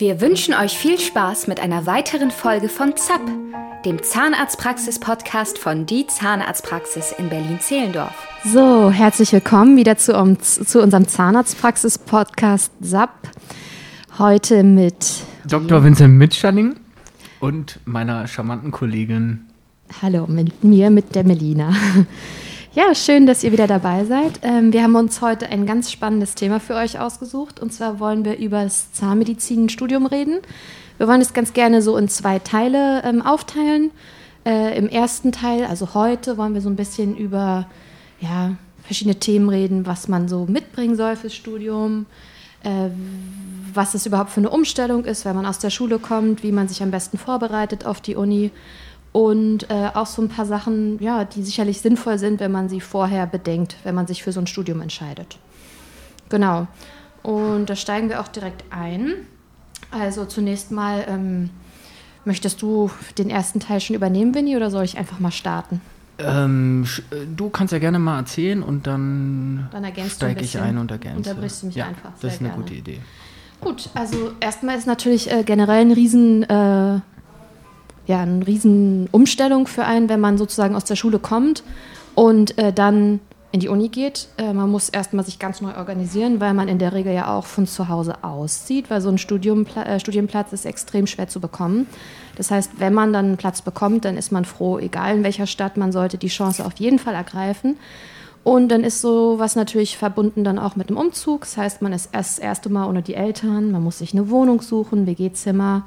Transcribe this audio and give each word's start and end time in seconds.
Wir 0.00 0.22
wünschen 0.22 0.54
euch 0.54 0.78
viel 0.78 0.98
Spaß 0.98 1.46
mit 1.46 1.60
einer 1.60 1.84
weiteren 1.84 2.30
Folge 2.30 2.70
von 2.70 2.96
ZAP, 2.96 3.20
dem 3.84 4.02
Zahnarztpraxis-Podcast 4.02 5.58
von 5.58 5.84
Die 5.84 6.06
Zahnarztpraxis 6.06 7.12
in 7.18 7.28
Berlin-Zehlendorf. 7.28 8.14
So, 8.42 8.90
herzlich 8.90 9.30
willkommen 9.30 9.76
wieder 9.76 9.98
zu, 9.98 10.16
uns, 10.16 10.54
zu 10.54 10.80
unserem 10.80 11.06
Zahnarztpraxis-Podcast 11.06 12.72
ZAP. 12.80 13.10
Heute 14.18 14.62
mit 14.62 15.04
Dr. 15.46 15.84
Vincent 15.84 16.16
Mitschalling 16.16 16.76
und 17.40 17.78
meiner 17.84 18.26
charmanten 18.26 18.70
Kollegin. 18.70 19.50
Hallo, 20.00 20.26
mit 20.26 20.64
mir, 20.64 20.88
mit 20.88 21.14
der 21.14 21.24
Melina. 21.24 21.74
Ja, 22.80 22.94
schön, 22.94 23.26
dass 23.26 23.44
ihr 23.44 23.52
wieder 23.52 23.66
dabei 23.66 24.06
seid. 24.06 24.40
Ähm, 24.40 24.72
wir 24.72 24.82
haben 24.82 24.94
uns 24.94 25.20
heute 25.20 25.50
ein 25.50 25.66
ganz 25.66 25.92
spannendes 25.92 26.34
Thema 26.34 26.60
für 26.60 26.76
euch 26.76 26.98
ausgesucht. 26.98 27.60
Und 27.60 27.74
zwar 27.74 28.00
wollen 28.00 28.24
wir 28.24 28.38
über 28.38 28.64
das 28.64 28.90
Zahnmedizinstudium 28.92 30.06
reden. 30.06 30.38
Wir 30.96 31.06
wollen 31.06 31.20
es 31.20 31.34
ganz 31.34 31.52
gerne 31.52 31.82
so 31.82 31.98
in 31.98 32.08
zwei 32.08 32.38
Teile 32.38 33.02
ähm, 33.04 33.20
aufteilen. 33.20 33.90
Äh, 34.46 34.78
Im 34.78 34.88
ersten 34.88 35.30
Teil, 35.30 35.66
also 35.66 35.92
heute, 35.92 36.38
wollen 36.38 36.54
wir 36.54 36.62
so 36.62 36.70
ein 36.70 36.76
bisschen 36.76 37.18
über 37.18 37.66
ja, 38.18 38.52
verschiedene 38.84 39.16
Themen 39.16 39.50
reden, 39.50 39.84
was 39.84 40.08
man 40.08 40.26
so 40.26 40.46
mitbringen 40.46 40.96
soll 40.96 41.16
fürs 41.16 41.34
Studium, 41.34 42.06
äh, 42.62 42.88
was 43.74 43.92
es 43.92 44.06
überhaupt 44.06 44.30
für 44.30 44.40
eine 44.40 44.48
Umstellung 44.48 45.04
ist, 45.04 45.26
wenn 45.26 45.36
man 45.36 45.44
aus 45.44 45.58
der 45.58 45.68
Schule 45.68 45.98
kommt, 45.98 46.42
wie 46.42 46.50
man 46.50 46.66
sich 46.66 46.82
am 46.82 46.90
besten 46.90 47.18
vorbereitet 47.18 47.84
auf 47.84 48.00
die 48.00 48.16
Uni 48.16 48.50
und 49.12 49.68
äh, 49.70 49.90
auch 49.94 50.06
so 50.06 50.22
ein 50.22 50.28
paar 50.28 50.46
Sachen, 50.46 51.00
ja, 51.02 51.24
die 51.24 51.42
sicherlich 51.42 51.80
sinnvoll 51.80 52.18
sind, 52.18 52.40
wenn 52.40 52.52
man 52.52 52.68
sie 52.68 52.80
vorher 52.80 53.26
bedenkt, 53.26 53.76
wenn 53.82 53.94
man 53.94 54.06
sich 54.06 54.22
für 54.22 54.32
so 54.32 54.40
ein 54.40 54.46
Studium 54.46 54.80
entscheidet. 54.80 55.38
Genau. 56.28 56.68
Und 57.22 57.66
da 57.66 57.76
steigen 57.76 58.08
wir 58.08 58.20
auch 58.20 58.28
direkt 58.28 58.64
ein. 58.70 59.14
Also 59.90 60.24
zunächst 60.24 60.70
mal, 60.70 61.04
ähm, 61.08 61.50
möchtest 62.24 62.62
du 62.62 62.90
den 63.18 63.30
ersten 63.30 63.58
Teil 63.58 63.80
schon 63.80 63.96
übernehmen, 63.96 64.34
Winnie, 64.34 64.56
oder 64.56 64.70
soll 64.70 64.84
ich 64.84 64.96
einfach 64.96 65.18
mal 65.18 65.32
starten? 65.32 65.80
Ähm, 66.18 66.86
du 67.34 67.48
kannst 67.48 67.72
ja 67.72 67.78
gerne 67.78 67.98
mal 67.98 68.18
erzählen 68.18 68.62
und 68.62 68.86
dann, 68.86 69.68
dann 69.72 69.84
steige 70.08 70.42
ich 70.42 70.58
ein 70.58 70.78
und 70.78 70.90
ergänze. 70.90 71.16
Unterbrichst 71.16 71.62
du 71.62 71.66
mich 71.66 71.76
ja, 71.76 71.86
einfach. 71.86 72.12
Das 72.20 72.34
ist 72.34 72.40
eine 72.40 72.50
gerne. 72.50 72.62
gute 72.62 72.74
Idee. 72.74 73.00
Gut, 73.60 73.90
also 73.94 74.32
erstmal 74.40 74.78
ist 74.78 74.86
natürlich 74.86 75.30
äh, 75.30 75.42
generell 75.44 75.82
ein 75.82 75.92
riesen 75.92 76.44
äh, 76.44 77.00
ja, 78.06 78.20
eine 78.20 78.46
riesen 78.46 79.08
Umstellung 79.12 79.66
für 79.66 79.84
einen, 79.84 80.08
wenn 80.08 80.20
man 80.20 80.38
sozusagen 80.38 80.74
aus 80.74 80.84
der 80.84 80.96
Schule 80.96 81.18
kommt 81.18 81.62
und 82.14 82.58
äh, 82.58 82.72
dann 82.72 83.20
in 83.52 83.60
die 83.60 83.68
Uni 83.68 83.88
geht. 83.88 84.28
Äh, 84.36 84.52
man 84.52 84.70
muss 84.70 84.88
erstmal 84.88 85.24
sich 85.24 85.38
ganz 85.38 85.60
neu 85.60 85.74
organisieren, 85.76 86.40
weil 86.40 86.54
man 86.54 86.68
in 86.68 86.78
der 86.78 86.92
Regel 86.92 87.12
ja 87.12 87.34
auch 87.34 87.46
von 87.46 87.66
zu 87.66 87.88
Hause 87.88 88.22
auszieht, 88.22 88.90
weil 88.90 89.00
so 89.00 89.08
ein 89.08 89.18
Studium, 89.18 89.66
äh, 89.66 89.98
Studienplatz 89.98 90.52
ist 90.52 90.66
extrem 90.66 91.06
schwer 91.06 91.28
zu 91.28 91.40
bekommen. 91.40 91.86
Das 92.36 92.50
heißt, 92.50 92.72
wenn 92.78 92.94
man 92.94 93.12
dann 93.12 93.26
einen 93.26 93.36
Platz 93.36 93.62
bekommt, 93.62 94.04
dann 94.04 94.16
ist 94.16 94.30
man 94.30 94.44
froh, 94.44 94.78
egal 94.78 95.16
in 95.16 95.24
welcher 95.24 95.46
Stadt, 95.46 95.76
man 95.76 95.92
sollte 95.92 96.16
die 96.16 96.28
Chance 96.28 96.64
auf 96.64 96.74
jeden 96.78 96.98
Fall 96.98 97.14
ergreifen. 97.14 97.76
Und 98.42 98.68
dann 98.70 98.84
ist 98.84 99.02
sowas 99.02 99.54
natürlich 99.54 99.98
verbunden 99.98 100.44
dann 100.44 100.58
auch 100.58 100.76
mit 100.76 100.88
dem 100.88 100.96
Umzug. 100.96 101.42
Das 101.42 101.56
heißt, 101.56 101.82
man 101.82 101.92
ist 101.92 102.10
erst 102.12 102.38
das 102.38 102.44
erste 102.44 102.70
Mal 102.70 102.88
ohne 102.88 103.02
die 103.02 103.14
Eltern, 103.14 103.70
man 103.70 103.82
muss 103.82 103.98
sich 103.98 104.14
eine 104.14 104.30
Wohnung 104.30 104.62
suchen, 104.62 105.06
WG-Zimmer. 105.06 105.84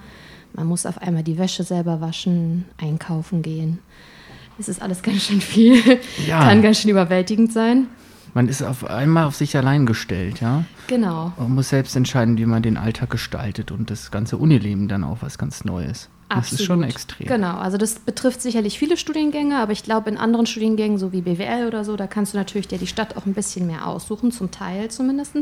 Man 0.53 0.67
muss 0.67 0.85
auf 0.85 0.99
einmal 0.99 1.23
die 1.23 1.37
Wäsche 1.37 1.63
selber 1.63 2.01
waschen, 2.01 2.65
einkaufen 2.77 3.41
gehen. 3.41 3.79
Es 4.59 4.69
ist 4.69 4.81
alles 4.81 5.01
ganz 5.01 5.23
schön 5.23 5.41
viel. 5.41 5.81
Ja. 6.27 6.41
Kann 6.41 6.61
ganz 6.61 6.79
schön 6.79 6.91
überwältigend 6.91 7.51
sein. 7.51 7.87
Man 8.33 8.47
ist 8.47 8.63
auf 8.63 8.85
einmal 8.85 9.25
auf 9.25 9.35
sich 9.35 9.55
allein 9.57 9.85
gestellt, 9.85 10.41
ja? 10.41 10.63
Genau. 10.87 11.33
Man 11.37 11.53
muss 11.53 11.69
selbst 11.69 11.95
entscheiden, 11.95 12.37
wie 12.37 12.45
man 12.45 12.63
den 12.63 12.77
Alltag 12.77 13.11
gestaltet 13.11 13.71
und 13.71 13.91
das 13.91 14.09
ganze 14.09 14.37
Unileben 14.37 14.87
dann 14.87 15.03
auch 15.03 15.17
was 15.21 15.37
ganz 15.37 15.65
Neues. 15.65 16.09
Absolut. 16.29 16.53
Das 16.53 16.59
ist 16.59 16.65
schon 16.65 16.83
extrem. 16.83 17.27
Genau, 17.27 17.57
also 17.57 17.77
das 17.77 17.99
betrifft 17.99 18.41
sicherlich 18.41 18.79
viele 18.79 18.97
Studiengänge, 18.97 19.57
aber 19.57 19.71
ich 19.71 19.83
glaube, 19.83 20.09
in 20.09 20.17
anderen 20.17 20.47
Studiengängen, 20.47 20.97
so 20.97 21.11
wie 21.11 21.21
BWL 21.21 21.67
oder 21.67 21.83
so, 21.83 21.95
da 21.95 22.07
kannst 22.07 22.33
du 22.33 22.37
natürlich 22.37 22.67
dir 22.67 22.79
die 22.79 22.87
Stadt 22.87 23.17
auch 23.17 23.27
ein 23.27 23.33
bisschen 23.33 23.67
mehr 23.67 23.87
aussuchen, 23.87 24.31
zum 24.31 24.49
Teil 24.49 24.89
zumindest. 24.89 25.35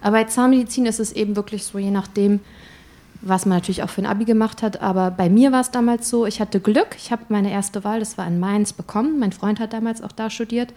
Aber 0.00 0.18
bei 0.18 0.24
Zahnmedizin 0.24 0.86
ist 0.86 0.98
es 1.00 1.12
eben 1.12 1.36
wirklich 1.36 1.64
so, 1.64 1.78
je 1.78 1.90
nachdem, 1.90 2.40
was 3.22 3.46
man 3.46 3.58
natürlich 3.58 3.82
auch 3.82 3.90
für 3.90 4.02
ein 4.02 4.06
Abi 4.06 4.24
gemacht 4.24 4.62
hat. 4.62 4.80
Aber 4.82 5.10
bei 5.10 5.28
mir 5.28 5.52
war 5.52 5.60
es 5.60 5.70
damals 5.70 6.08
so, 6.08 6.26
ich 6.26 6.40
hatte 6.40 6.60
Glück. 6.60 6.96
Ich 6.96 7.12
habe 7.12 7.22
meine 7.28 7.50
erste 7.50 7.84
Wahl, 7.84 8.00
das 8.00 8.18
war 8.18 8.26
in 8.26 8.38
Mainz, 8.40 8.72
bekommen. 8.72 9.18
Mein 9.18 9.32
Freund 9.32 9.60
hat 9.60 9.72
damals 9.72 10.02
auch 10.02 10.12
da 10.12 10.30
studiert. 10.30 10.72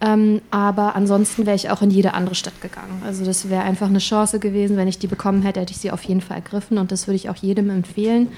Ähm, 0.00 0.42
aber 0.50 0.96
ansonsten 0.96 1.46
wäre 1.46 1.56
ich 1.56 1.70
auch 1.70 1.82
in 1.82 1.90
jede 1.90 2.14
andere 2.14 2.34
Stadt 2.34 2.60
gegangen. 2.60 3.02
Also 3.04 3.24
das 3.24 3.48
wäre 3.48 3.62
einfach 3.62 3.88
eine 3.88 3.98
Chance 3.98 4.40
gewesen. 4.40 4.76
Wenn 4.76 4.88
ich 4.88 4.98
die 4.98 5.06
bekommen 5.06 5.42
hätte, 5.42 5.60
hätte 5.60 5.72
ich 5.72 5.78
sie 5.78 5.90
auf 5.90 6.02
jeden 6.02 6.20
Fall 6.20 6.38
ergriffen. 6.38 6.78
Und 6.78 6.92
das 6.92 7.06
würde 7.06 7.16
ich 7.16 7.30
auch 7.30 7.36
jedem 7.36 7.70
empfehlen. 7.70 8.28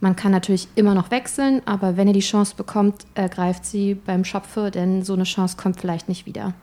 Man 0.00 0.14
kann 0.14 0.30
natürlich 0.30 0.68
immer 0.76 0.94
noch 0.94 1.10
wechseln, 1.10 1.60
aber 1.64 1.96
wenn 1.96 2.06
ihr 2.06 2.14
die 2.14 2.20
Chance 2.20 2.54
bekommt, 2.56 3.04
ergreift 3.14 3.66
sie 3.66 3.94
beim 3.94 4.24
Schopfe, 4.24 4.70
denn 4.70 5.02
so 5.02 5.14
eine 5.14 5.24
Chance 5.24 5.56
kommt 5.56 5.80
vielleicht 5.80 6.08
nicht 6.08 6.24
wieder. 6.24 6.54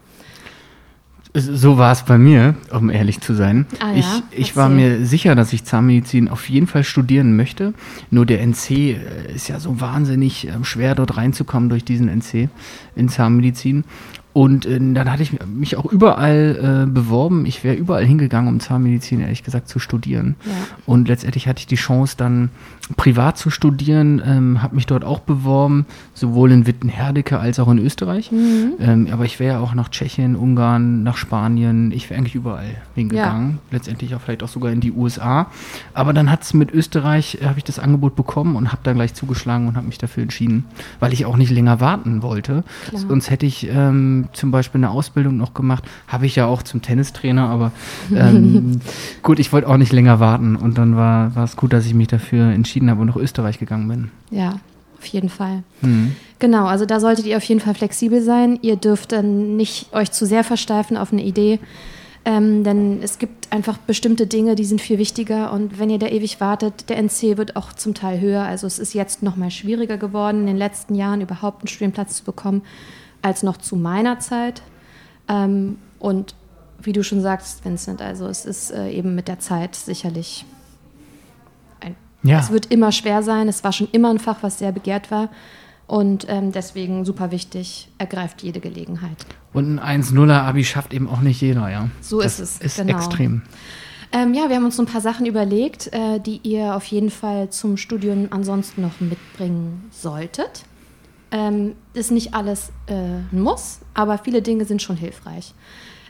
So 1.38 1.78
war 1.78 1.92
es 1.92 2.04
bei 2.04 2.18
mir, 2.18 2.56
um 2.72 2.90
ehrlich 2.90 3.20
zu 3.20 3.34
sein. 3.34 3.66
Ah, 3.80 3.92
ja? 3.92 4.22
Ich, 4.32 4.40
ich 4.40 4.56
war 4.56 4.70
mir 4.70 5.06
sicher, 5.06 5.36
dass 5.36 5.52
ich 5.52 5.66
Zahnmedizin 5.66 6.30
auf 6.30 6.48
jeden 6.50 6.66
Fall 6.66 6.86
studieren 6.86 7.36
möchte. 7.36 7.74
Nur 8.10 8.26
der 8.26 8.42
NC 8.42 8.72
äh, 8.72 8.96
ist 9.36 9.50
ja 9.50 9.60
so 9.60 9.82
wahnsinnig 9.82 10.48
ähm, 10.48 10.64
schwer, 10.64 10.96
dort 10.96 11.18
reinzukommen 11.18 11.68
durch 11.68 11.84
diesen 11.84 12.08
NC 12.08 12.48
in 12.96 13.10
Zahnmedizin. 13.10 13.84
Und 14.36 14.66
äh, 14.66 14.78
dann 14.78 15.10
hatte 15.10 15.24
ich 15.24 15.32
mich 15.48 15.78
auch 15.78 15.86
überall 15.86 16.84
äh, 16.84 16.92
beworben. 16.92 17.46
Ich 17.46 17.64
wäre 17.64 17.78
überall 17.78 18.04
hingegangen, 18.04 18.50
um 18.50 18.60
Zahnmedizin, 18.60 19.22
ehrlich 19.22 19.44
gesagt, 19.44 19.70
zu 19.70 19.80
studieren. 19.80 20.36
Ja. 20.44 20.52
Und 20.86 21.08
letztendlich 21.08 21.48
hatte 21.48 21.60
ich 21.60 21.68
die 21.68 21.78
Chance, 21.78 22.16
dann 22.18 22.50
privat 22.98 23.38
zu 23.38 23.50
studieren, 23.50 24.22
ähm, 24.26 24.62
habe 24.62 24.76
mich 24.76 24.88
dort 24.88 25.06
auch 25.06 25.22
beworben, 25.22 25.86
sowohl 26.14 26.52
in 26.52 26.68
Wittenherdecke 26.68 27.40
als 27.40 27.60
auch 27.60 27.70
in 27.70 27.80
Österreich. 27.80 28.30
Mhm. 28.34 28.74
Ähm, 28.82 29.08
aber 29.10 29.24
ich 29.24 29.40
wäre 29.40 29.54
ja 29.54 29.60
auch 29.62 29.74
nach 29.74 29.88
Tschechien, 29.88 30.36
Ungarn, 30.36 31.02
nach 31.02 31.16
Spanien, 31.16 31.94
ich 31.94 32.10
wäre 32.10 32.20
eigentlich 32.20 32.36
überall 32.36 32.76
hingegangen. 32.94 33.52
Ja. 33.52 33.58
Letztendlich 33.72 34.16
auch 34.16 34.22
vielleicht 34.22 34.44
auch 34.44 34.50
sogar 34.50 34.74
in 34.74 34.82
die 34.82 34.92
USA. 34.92 35.50
Aber 35.94 36.12
dann 36.12 36.30
hat 36.30 36.44
es 36.44 36.54
mit 36.54 36.74
Österreich, 36.74 37.40
äh, 37.42 37.46
habe 37.46 37.60
ich 37.60 37.64
das 37.64 37.80
Angebot 37.80 38.18
bekommen 38.18 38.58
und 38.58 38.74
habe 38.74 38.82
dann 38.84 38.96
gleich 38.96 39.14
zugeschlagen 39.14 39.70
und 39.70 39.78
habe 39.78 39.88
mich 39.88 39.98
dafür 39.98 40.24
entschieden, 40.24 40.66
weil 41.00 41.14
ich 41.14 41.26
auch 41.26 41.38
nicht 41.38 41.52
länger 41.52 41.80
warten 41.80 42.22
wollte. 42.22 42.66
Klar. 42.90 43.02
Sonst 43.08 43.30
hätte 43.30 43.46
ich 43.46 43.70
ähm, 43.72 44.25
zum 44.34 44.52
Beispiel 44.52 44.80
eine 44.80 44.92
Ausbildung 44.92 45.38
noch 45.38 45.54
gemacht. 45.54 45.84
Habe 46.08 46.26
ich 46.26 46.36
ja 46.36 46.46
auch 46.46 46.64
zum 46.64 46.82
Tennistrainer, 46.82 47.50
aber 47.50 47.72
ähm, 48.14 48.80
gut, 49.24 49.40
ich 49.40 49.52
wollte 49.54 49.68
auch 49.68 49.78
nicht 49.78 49.94
länger 49.94 50.20
warten. 50.20 50.56
Und 50.56 50.78
dann 50.78 50.96
war 50.96 51.36
es 51.38 51.56
gut, 51.56 51.74
dass 51.74 51.86
ich 51.86 51.94
mich 51.94 52.08
dafür 52.08 52.52
entschieden 52.52 52.90
habe 52.90 53.02
und 53.02 53.08
nach 53.08 53.16
Österreich 53.16 53.60
gegangen 53.60 53.88
bin. 53.88 54.12
Ja, 54.32 54.60
auf 54.98 55.06
jeden 55.06 55.30
Fall. 55.30 55.64
Mhm. 55.82 56.16
Genau, 56.40 56.66
also 56.66 56.86
da 56.86 57.00
solltet 57.00 57.26
ihr 57.26 57.38
auf 57.38 57.44
jeden 57.44 57.62
Fall 57.62 57.76
flexibel 57.76 58.22
sein. 58.22 58.60
Ihr 58.62 58.76
dürft 58.76 59.12
dann 59.12 59.56
nicht 59.56 59.94
euch 59.94 60.12
zu 60.12 60.26
sehr 60.26 60.44
versteifen 60.44 60.98
auf 60.98 61.14
eine 61.14 61.24
Idee. 61.24 61.60
Ähm, 62.28 62.64
denn 62.64 63.04
es 63.04 63.20
gibt 63.20 63.54
einfach 63.54 63.78
bestimmte 63.78 64.26
Dinge, 64.26 64.56
die 64.56 64.66
sind 64.66 64.82
viel 64.82 64.98
wichtiger. 64.98 65.54
Und 65.54 65.80
wenn 65.80 65.92
ihr 65.92 66.00
da 66.00 66.08
ewig 66.08 66.42
wartet, 66.42 66.90
der 66.90 66.98
NC 66.98 67.38
wird 67.38 67.56
auch 67.56 67.72
zum 67.72 67.94
Teil 67.94 68.20
höher. 68.20 68.44
Also 68.44 68.66
es 68.66 68.80
ist 68.80 68.96
jetzt 68.96 69.22
noch 69.22 69.36
mal 69.36 69.52
schwieriger 69.52 69.98
geworden, 69.98 70.42
in 70.42 70.48
den 70.48 70.58
letzten 70.58 70.96
Jahren 70.96 71.22
überhaupt 71.22 71.62
einen 71.62 71.68
Studienplatz 71.68 72.18
zu 72.18 72.24
bekommen 72.24 72.64
als 73.26 73.42
noch 73.42 73.58
zu 73.58 73.76
meiner 73.76 74.20
Zeit. 74.20 74.62
Ähm, 75.28 75.80
und 75.98 76.36
wie 76.80 76.94
du 76.94 77.04
schon 77.04 77.22
sagst, 77.22 77.66
Vincent, 77.66 78.00
also 78.02 78.28
es 78.28 78.46
ist 78.46 78.70
äh, 78.70 78.92
eben 78.92 79.16
mit 79.16 79.28
der 79.28 79.40
Zeit 79.40 79.76
sicherlich. 79.76 80.46
Ein, 81.82 81.96
Ja. 82.22 82.40
Es 82.40 82.52
wird 82.52 82.68
immer 82.68 82.92
schwer 82.92 83.24
sein. 83.24 83.48
Es 83.48 83.64
war 83.64 83.74
schon 83.74 83.90
immer 83.92 84.12
ein 84.12 84.20
Fach, 84.20 84.38
was 84.42 84.60
sehr 84.60 84.72
begehrt 84.72 85.10
war. 85.10 85.30
Und 85.88 86.28
ähm, 86.30 86.52
deswegen 86.52 87.04
super 87.04 87.32
wichtig, 87.32 87.90
ergreift 87.98 88.44
jede 88.44 88.60
Gelegenheit. 88.60 89.26
Und 89.54 89.80
ein 89.80 90.02
1-0er-Abi 90.04 90.64
schafft 90.64 90.94
eben 90.94 91.10
auch 91.10 91.22
nicht 91.22 91.42
jeder, 91.42 91.70
ja. 91.70 91.90
So 92.02 92.22
das 92.22 92.40
ist 92.40 92.62
es, 92.62 92.78
Ist 92.78 92.86
genau. 92.86 92.98
extrem. 92.98 93.42
Ähm, 94.12 94.36
ja, 94.36 94.50
wir 94.50 94.56
haben 94.56 94.66
uns 94.66 94.76
so 94.76 94.84
ein 94.84 94.88
paar 94.88 95.02
Sachen 95.02 95.26
überlegt, 95.26 95.92
äh, 95.94 96.20
die 96.20 96.42
ihr 96.44 96.76
auf 96.76 96.86
jeden 96.86 97.10
Fall 97.10 97.50
zum 97.50 97.78
Studium 97.78 98.28
ansonsten 98.30 98.84
noch 98.84 99.00
mitbringen 99.00 99.90
solltet. 99.92 100.64
Ähm, 101.32 101.76
ist 101.94 102.12
nicht 102.12 102.34
alles 102.34 102.72
äh, 102.88 102.94
ein 102.94 103.42
Muss, 103.42 103.80
aber 103.94 104.18
viele 104.18 104.42
Dinge 104.42 104.66
sind 104.66 104.82
schon 104.82 104.96
hilfreich. 104.96 105.54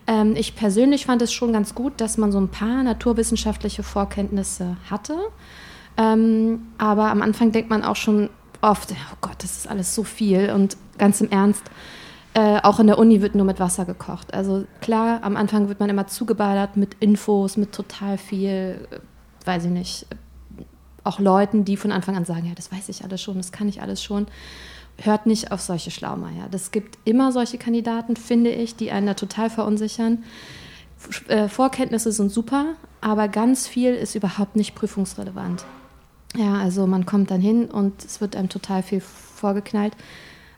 Ähm, 0.07 0.35
ich 0.35 0.55
persönlich 0.55 1.05
fand 1.05 1.21
es 1.21 1.33
schon 1.33 1.53
ganz 1.53 1.73
gut, 1.73 1.99
dass 2.01 2.17
man 2.17 2.31
so 2.31 2.39
ein 2.39 2.49
paar 2.49 2.83
naturwissenschaftliche 2.83 3.83
Vorkenntnisse 3.83 4.77
hatte. 4.89 5.15
Ähm, 5.97 6.67
aber 6.77 7.09
am 7.09 7.21
Anfang 7.21 7.51
denkt 7.51 7.69
man 7.69 7.83
auch 7.83 7.95
schon 7.95 8.29
oft, 8.61 8.91
oh 8.91 9.17
Gott, 9.21 9.35
das 9.39 9.57
ist 9.57 9.67
alles 9.67 9.95
so 9.95 10.03
viel. 10.03 10.51
Und 10.51 10.77
ganz 10.97 11.21
im 11.21 11.29
Ernst, 11.29 11.63
äh, 12.33 12.59
auch 12.63 12.79
in 12.79 12.87
der 12.87 12.97
Uni 12.97 13.21
wird 13.21 13.35
nur 13.35 13.45
mit 13.45 13.59
Wasser 13.59 13.85
gekocht. 13.85 14.33
Also 14.33 14.65
klar, 14.81 15.19
am 15.23 15.37
Anfang 15.37 15.69
wird 15.69 15.79
man 15.79 15.89
immer 15.89 16.07
zugeballert 16.07 16.75
mit 16.75 16.95
Infos, 16.99 17.57
mit 17.57 17.71
total 17.71 18.17
viel, 18.17 18.87
äh, 18.91 19.47
weiß 19.47 19.65
ich 19.65 19.71
nicht, 19.71 20.07
äh, 20.11 20.63
auch 21.03 21.19
Leuten, 21.19 21.63
die 21.65 21.77
von 21.77 21.91
Anfang 21.91 22.17
an 22.17 22.25
sagen, 22.25 22.45
ja, 22.45 22.53
das 22.53 22.71
weiß 22.71 22.89
ich 22.89 23.03
alles 23.03 23.21
schon, 23.21 23.37
das 23.37 23.51
kann 23.51 23.69
ich 23.69 23.81
alles 23.81 24.03
schon. 24.03 24.27
Hört 24.97 25.25
nicht 25.25 25.51
auf 25.51 25.61
solche 25.61 25.91
Schlaumeier. 25.91 26.47
Das 26.49 26.71
gibt 26.71 26.97
immer 27.03 27.31
solche 27.31 27.57
Kandidaten, 27.57 28.15
finde 28.15 28.51
ich, 28.51 28.75
die 28.75 28.91
einen 28.91 29.07
da 29.07 29.13
total 29.13 29.49
verunsichern. 29.49 30.23
äh, 31.27 31.47
Vorkenntnisse 31.49 32.11
sind 32.11 32.31
super, 32.31 32.75
aber 33.01 33.27
ganz 33.27 33.67
viel 33.67 33.93
ist 33.93 34.15
überhaupt 34.15 34.55
nicht 34.55 34.73
prüfungsrelevant. 34.73 35.65
Ja, 36.35 36.55
also 36.55 36.87
man 36.87 37.05
kommt 37.05 37.31
dann 37.31 37.41
hin 37.41 37.65
und 37.65 38.03
es 38.03 38.21
wird 38.21 38.35
einem 38.35 38.49
total 38.49 38.83
viel 38.83 39.01
vorgeknallt. 39.01 39.93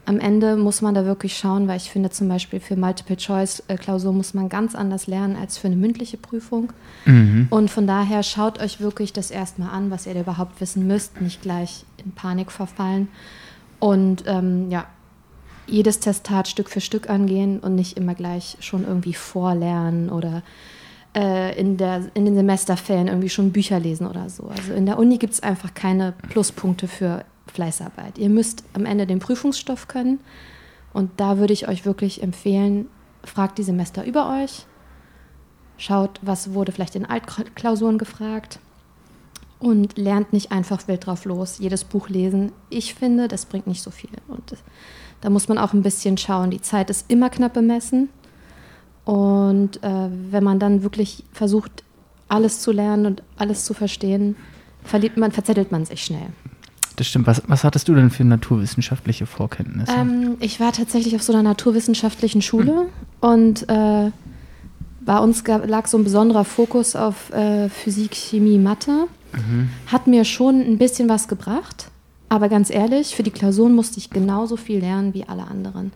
Am 0.05 0.21
Ende 0.21 0.55
muss 0.55 0.81
man 0.81 0.95
da 0.95 1.03
wirklich 1.03 1.37
schauen, 1.37 1.67
weil 1.67 1.75
ich 1.75 1.91
finde 1.91 2.09
zum 2.09 2.29
Beispiel 2.29 2.61
für 2.61 2.77
Multiple-Choice-Klausur 2.77 4.13
muss 4.13 4.33
man 4.33 4.47
ganz 4.47 4.73
anders 4.73 5.05
lernen 5.05 5.35
als 5.35 5.57
für 5.57 5.67
eine 5.67 5.75
mündliche 5.75 6.15
Prüfung. 6.15 6.71
Mhm. 7.03 7.47
Und 7.49 7.69
von 7.69 7.87
daher 7.87 8.23
schaut 8.23 8.59
euch 8.61 8.79
wirklich 8.79 9.11
das 9.11 9.31
erstmal 9.31 9.69
an, 9.69 9.91
was 9.91 10.07
ihr 10.07 10.13
da 10.13 10.21
überhaupt 10.21 10.61
wissen 10.61 10.87
müsst, 10.87 11.19
nicht 11.19 11.41
gleich 11.41 11.83
in 12.03 12.13
Panik 12.13 12.53
verfallen. 12.53 13.09
Und 13.79 14.23
ähm, 14.27 14.69
ja, 14.69 14.87
jedes 15.67 15.99
Testat 15.99 16.47
Stück 16.47 16.69
für 16.69 16.81
Stück 16.81 17.09
angehen 17.09 17.59
und 17.59 17.75
nicht 17.75 17.97
immer 17.97 18.15
gleich 18.15 18.57
schon 18.59 18.85
irgendwie 18.85 19.13
vorlernen 19.13 20.09
oder 20.09 20.41
äh, 21.15 21.59
in, 21.59 21.77
der, 21.77 22.09
in 22.13 22.25
den 22.25 22.35
Semesterferien 22.35 23.07
irgendwie 23.07 23.29
schon 23.29 23.51
Bücher 23.51 23.79
lesen 23.79 24.07
oder 24.07 24.29
so. 24.29 24.47
Also 24.47 24.73
in 24.73 24.85
der 24.85 24.97
Uni 24.97 25.17
gibt 25.17 25.33
es 25.33 25.43
einfach 25.43 25.73
keine 25.73 26.13
Pluspunkte 26.29 26.87
für 26.87 27.25
Fleißarbeit. 27.47 28.17
Ihr 28.17 28.29
müsst 28.29 28.63
am 28.73 28.85
Ende 28.85 29.05
den 29.05 29.19
Prüfungsstoff 29.19 29.87
können 29.87 30.19
und 30.93 31.11
da 31.17 31.37
würde 31.37 31.53
ich 31.53 31.67
euch 31.67 31.85
wirklich 31.85 32.23
empfehlen, 32.23 32.87
fragt 33.23 33.57
die 33.57 33.63
Semester 33.63 34.05
über 34.05 34.41
euch, 34.41 34.65
schaut, 35.77 36.19
was 36.21 36.53
wurde 36.53 36.71
vielleicht 36.71 36.95
in 36.95 37.05
Altklausuren 37.05 37.97
gefragt 37.97 38.59
und 39.59 39.97
lernt 39.97 40.33
nicht 40.33 40.51
einfach 40.51 40.87
wild 40.87 41.05
drauf 41.05 41.25
los, 41.25 41.57
jedes 41.59 41.83
Buch 41.83 42.09
lesen. 42.09 42.51
Ich 42.69 42.93
finde, 42.93 43.27
das 43.27 43.45
bringt 43.45 43.67
nicht 43.67 43.81
so 43.81 43.91
viel 43.91 44.09
und 44.27 44.55
da 45.21 45.29
muss 45.29 45.47
man 45.47 45.57
auch 45.57 45.73
ein 45.73 45.81
bisschen 45.81 46.17
schauen. 46.17 46.51
Die 46.51 46.61
Zeit 46.61 46.89
ist 46.89 47.09
immer 47.09 47.29
knapp 47.29 47.53
bemessen. 47.53 48.09
Und 49.05 49.81
äh, 49.83 50.09
wenn 50.31 50.43
man 50.43 50.59
dann 50.59 50.83
wirklich 50.83 51.23
versucht, 51.31 51.83
alles 52.27 52.59
zu 52.59 52.71
lernen 52.71 53.05
und 53.05 53.23
alles 53.37 53.63
zu 53.63 53.73
verstehen, 53.73 54.35
verliert 54.83 55.17
man, 55.17 55.31
verzettelt 55.31 55.71
man 55.71 55.85
sich 55.85 56.03
schnell. 56.03 56.27
Das 56.97 57.07
stimmt. 57.07 57.27
Was, 57.27 57.41
was 57.47 57.63
hattest 57.63 57.87
du 57.87 57.95
denn 57.95 58.09
für 58.09 58.23
naturwissenschaftliche 58.25 59.25
Vorkenntnisse? 59.25 59.93
Ähm, 59.95 60.35
ich 60.39 60.59
war 60.59 60.73
tatsächlich 60.73 61.15
auf 61.15 61.23
so 61.23 61.31
einer 61.31 61.43
naturwissenschaftlichen 61.43 62.41
Schule 62.41 62.73
hm. 62.73 62.87
und 63.21 63.69
äh, 63.69 64.11
bei 65.01 65.19
uns 65.19 65.43
gab, 65.45 65.67
lag 65.67 65.87
so 65.87 65.97
ein 65.97 66.03
besonderer 66.03 66.43
Fokus 66.43 66.95
auf 66.95 67.31
äh, 67.31 67.69
Physik, 67.69 68.13
Chemie, 68.13 68.57
Mathe. 68.57 69.07
Mhm. 69.33 69.69
Hat 69.87 70.07
mir 70.07 70.25
schon 70.25 70.61
ein 70.61 70.77
bisschen 70.77 71.09
was 71.09 71.27
gebracht. 71.27 71.91
Aber 72.29 72.49
ganz 72.49 72.69
ehrlich, 72.69 73.15
für 73.15 73.23
die 73.23 73.31
Klausuren 73.31 73.73
musste 73.73 73.99
ich 73.99 74.09
genauso 74.09 74.57
viel 74.57 74.79
lernen 74.79 75.13
wie 75.13 75.27
alle 75.27 75.47
anderen. 75.47 75.93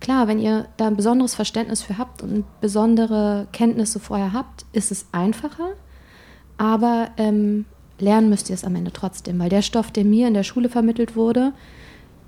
Klar, 0.00 0.28
wenn 0.28 0.38
ihr 0.38 0.66
da 0.76 0.86
ein 0.86 0.96
besonderes 0.96 1.34
Verständnis 1.34 1.82
für 1.82 1.98
habt 1.98 2.22
und 2.22 2.44
besondere 2.60 3.48
Kenntnisse 3.52 4.00
vorher 4.00 4.32
habt, 4.32 4.64
ist 4.72 4.92
es 4.92 5.06
einfacher. 5.12 5.70
Aber 6.56 7.08
ähm, 7.16 7.66
lernen 7.98 8.30
müsst 8.30 8.48
ihr 8.48 8.54
es 8.54 8.64
am 8.64 8.76
Ende 8.76 8.92
trotzdem, 8.92 9.38
weil 9.38 9.48
der 9.48 9.62
Stoff, 9.62 9.90
der 9.90 10.04
mir 10.04 10.28
in 10.28 10.34
der 10.34 10.44
Schule 10.44 10.68
vermittelt 10.68 11.16
wurde, 11.16 11.52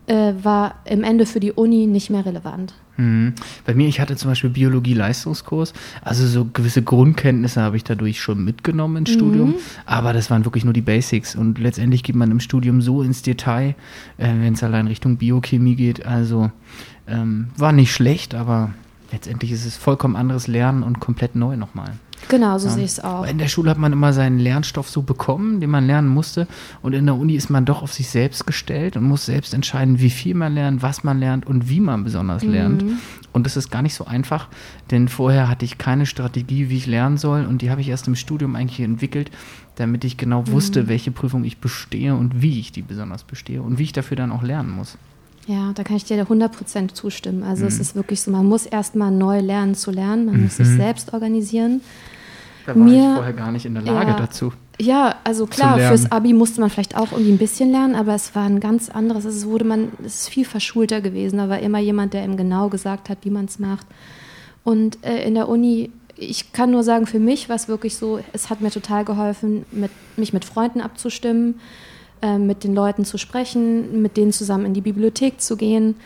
äh, 0.06 0.34
war 0.42 0.80
im 0.84 1.04
Ende 1.04 1.26
für 1.26 1.40
die 1.40 1.52
Uni 1.52 1.86
nicht 1.86 2.10
mehr 2.10 2.26
relevant. 2.26 2.74
Mhm. 3.00 3.32
Bei 3.64 3.74
mir, 3.74 3.88
ich 3.88 4.00
hatte 4.00 4.16
zum 4.16 4.30
Beispiel 4.30 4.50
Biologie-Leistungskurs, 4.50 5.72
also 6.02 6.26
so 6.26 6.44
gewisse 6.44 6.82
Grundkenntnisse 6.82 7.62
habe 7.62 7.76
ich 7.76 7.84
dadurch 7.84 8.20
schon 8.20 8.44
mitgenommen 8.44 8.98
ins 8.98 9.10
mhm. 9.10 9.14
Studium, 9.14 9.54
aber 9.86 10.12
das 10.12 10.30
waren 10.30 10.44
wirklich 10.44 10.64
nur 10.64 10.74
die 10.74 10.82
Basics 10.82 11.34
und 11.34 11.58
letztendlich 11.58 12.02
geht 12.02 12.16
man 12.16 12.30
im 12.30 12.40
Studium 12.40 12.82
so 12.82 13.02
ins 13.02 13.22
Detail, 13.22 13.74
äh, 14.18 14.28
wenn 14.28 14.54
es 14.54 14.62
allein 14.62 14.86
Richtung 14.86 15.16
Biochemie 15.16 15.76
geht, 15.76 16.04
also 16.04 16.50
ähm, 17.08 17.48
war 17.56 17.72
nicht 17.72 17.92
schlecht, 17.92 18.34
aber 18.34 18.74
letztendlich 19.12 19.52
ist 19.52 19.66
es 19.66 19.76
vollkommen 19.76 20.16
anderes 20.16 20.46
Lernen 20.46 20.82
und 20.82 21.00
komplett 21.00 21.34
neu 21.34 21.56
nochmal. 21.56 21.92
Genau, 22.28 22.58
so 22.58 22.68
ja. 22.68 22.74
sehe 22.74 22.84
ich 22.84 22.90
es 22.92 23.00
auch. 23.00 23.26
In 23.26 23.38
der 23.38 23.48
Schule 23.48 23.70
hat 23.70 23.78
man 23.78 23.92
immer 23.92 24.12
seinen 24.12 24.38
Lernstoff 24.38 24.88
so 24.88 25.02
bekommen, 25.02 25.60
den 25.60 25.70
man 25.70 25.86
lernen 25.86 26.08
musste. 26.08 26.46
Und 26.82 26.92
in 26.92 27.06
der 27.06 27.16
Uni 27.16 27.34
ist 27.34 27.50
man 27.50 27.64
doch 27.64 27.82
auf 27.82 27.92
sich 27.92 28.08
selbst 28.08 28.46
gestellt 28.46 28.96
und 28.96 29.04
muss 29.04 29.26
selbst 29.26 29.54
entscheiden, 29.54 30.00
wie 30.00 30.10
viel 30.10 30.34
man 30.34 30.54
lernt, 30.54 30.82
was 30.82 31.02
man 31.02 31.18
lernt 31.18 31.46
und 31.46 31.68
wie 31.68 31.80
man 31.80 32.04
besonders 32.04 32.44
mhm. 32.44 32.50
lernt. 32.50 32.84
Und 33.32 33.46
das 33.46 33.56
ist 33.56 33.70
gar 33.70 33.82
nicht 33.82 33.94
so 33.94 34.04
einfach, 34.04 34.48
denn 34.90 35.08
vorher 35.08 35.48
hatte 35.48 35.64
ich 35.64 35.78
keine 35.78 36.04
Strategie, 36.06 36.68
wie 36.68 36.76
ich 36.76 36.86
lernen 36.86 37.16
soll. 37.16 37.46
Und 37.46 37.62
die 37.62 37.70
habe 37.70 37.80
ich 37.80 37.88
erst 37.88 38.06
im 38.06 38.16
Studium 38.16 38.54
eigentlich 38.54 38.80
entwickelt, 38.80 39.30
damit 39.76 40.04
ich 40.04 40.16
genau 40.16 40.46
wusste, 40.48 40.84
mhm. 40.84 40.88
welche 40.88 41.10
Prüfung 41.10 41.44
ich 41.44 41.58
bestehe 41.58 42.14
und 42.14 42.42
wie 42.42 42.60
ich 42.60 42.72
die 42.72 42.82
besonders 42.82 43.24
bestehe 43.24 43.62
und 43.62 43.78
wie 43.78 43.84
ich 43.84 43.92
dafür 43.92 44.16
dann 44.16 44.32
auch 44.32 44.42
lernen 44.42 44.70
muss. 44.70 44.98
Ja, 45.50 45.72
da 45.74 45.82
kann 45.82 45.96
ich 45.96 46.04
dir 46.04 46.24
100% 46.24 46.94
zustimmen. 46.94 47.42
Also 47.42 47.62
mhm. 47.62 47.68
es 47.68 47.80
ist 47.80 47.96
wirklich 47.96 48.20
so, 48.20 48.30
man 48.30 48.46
muss 48.46 48.66
erstmal 48.66 49.10
neu 49.10 49.40
lernen 49.40 49.74
zu 49.74 49.90
lernen, 49.90 50.26
man 50.26 50.36
mhm. 50.36 50.42
muss 50.44 50.58
sich 50.58 50.68
mhm. 50.68 50.76
selbst 50.76 51.12
organisieren. 51.12 51.80
Da 52.66 52.76
war 52.76 52.84
Mir, 52.84 53.08
ich 53.08 53.14
vorher 53.16 53.32
gar 53.32 53.50
nicht 53.50 53.66
in 53.66 53.74
der 53.74 53.82
Lage 53.82 54.12
ja, 54.12 54.16
dazu. 54.16 54.52
Ja, 54.78 55.16
also 55.24 55.46
klar, 55.46 55.76
fürs 55.76 56.12
Abi 56.12 56.34
musste 56.34 56.60
man 56.60 56.70
vielleicht 56.70 56.96
auch 56.96 57.10
irgendwie 57.10 57.32
ein 57.32 57.38
bisschen 57.38 57.72
lernen, 57.72 57.96
aber 57.96 58.14
es 58.14 58.32
war 58.36 58.44
ein 58.44 58.60
ganz 58.60 58.90
anderes. 58.90 59.24
Es 59.24 59.44
wurde 59.44 59.64
man, 59.64 59.88
es 60.04 60.20
ist 60.20 60.28
viel 60.28 60.44
verschulter 60.44 61.00
gewesen. 61.00 61.38
Da 61.38 61.48
war 61.48 61.58
immer 61.58 61.80
jemand, 61.80 62.14
der 62.14 62.24
ihm 62.24 62.36
genau 62.36 62.68
gesagt 62.68 63.08
hat, 63.08 63.18
wie 63.22 63.30
man 63.30 63.46
es 63.46 63.58
macht. 63.58 63.86
Und 64.62 65.04
äh, 65.04 65.26
in 65.26 65.34
der 65.34 65.48
Uni, 65.48 65.90
ich 66.16 66.52
kann 66.52 66.70
nur 66.70 66.84
sagen, 66.84 67.06
für 67.06 67.18
mich 67.18 67.48
war 67.48 67.56
es 67.56 67.66
wirklich 67.66 67.96
so, 67.96 68.20
es 68.32 68.50
hat 68.50 68.60
mir 68.60 68.70
total 68.70 69.04
geholfen, 69.04 69.64
mit, 69.72 69.90
mich 70.16 70.32
mit 70.32 70.44
Freunden 70.44 70.80
abzustimmen 70.80 71.56
äh, 72.22 72.38
mit 72.38 72.64
den 72.64 72.74
Leuten 72.74 73.04
zu 73.04 73.18
sprechen, 73.18 74.02
mit 74.02 74.16
denen 74.16 74.32
zusammen 74.32 74.66
in 74.66 74.74
die 74.74 74.80
Bibliothek 74.80 75.40
zu 75.40 75.56
gehen. 75.56 75.96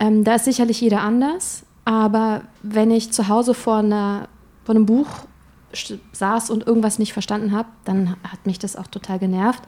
Ähm, 0.00 0.24
da 0.24 0.36
ist 0.36 0.44
sicherlich 0.44 0.80
jeder 0.80 1.00
anders, 1.00 1.64
aber 1.84 2.42
wenn 2.62 2.90
ich 2.90 3.12
zu 3.12 3.28
Hause 3.28 3.54
vor, 3.54 3.78
einer, 3.78 4.28
vor 4.64 4.74
einem 4.74 4.86
Buch 4.86 5.08
saß 6.12 6.50
und 6.50 6.66
irgendwas 6.66 6.98
nicht 6.98 7.12
verstanden 7.12 7.52
habe, 7.52 7.68
dann 7.84 8.16
hat 8.22 8.46
mich 8.46 8.58
das 8.58 8.76
auch 8.76 8.86
total 8.86 9.18
genervt. 9.18 9.62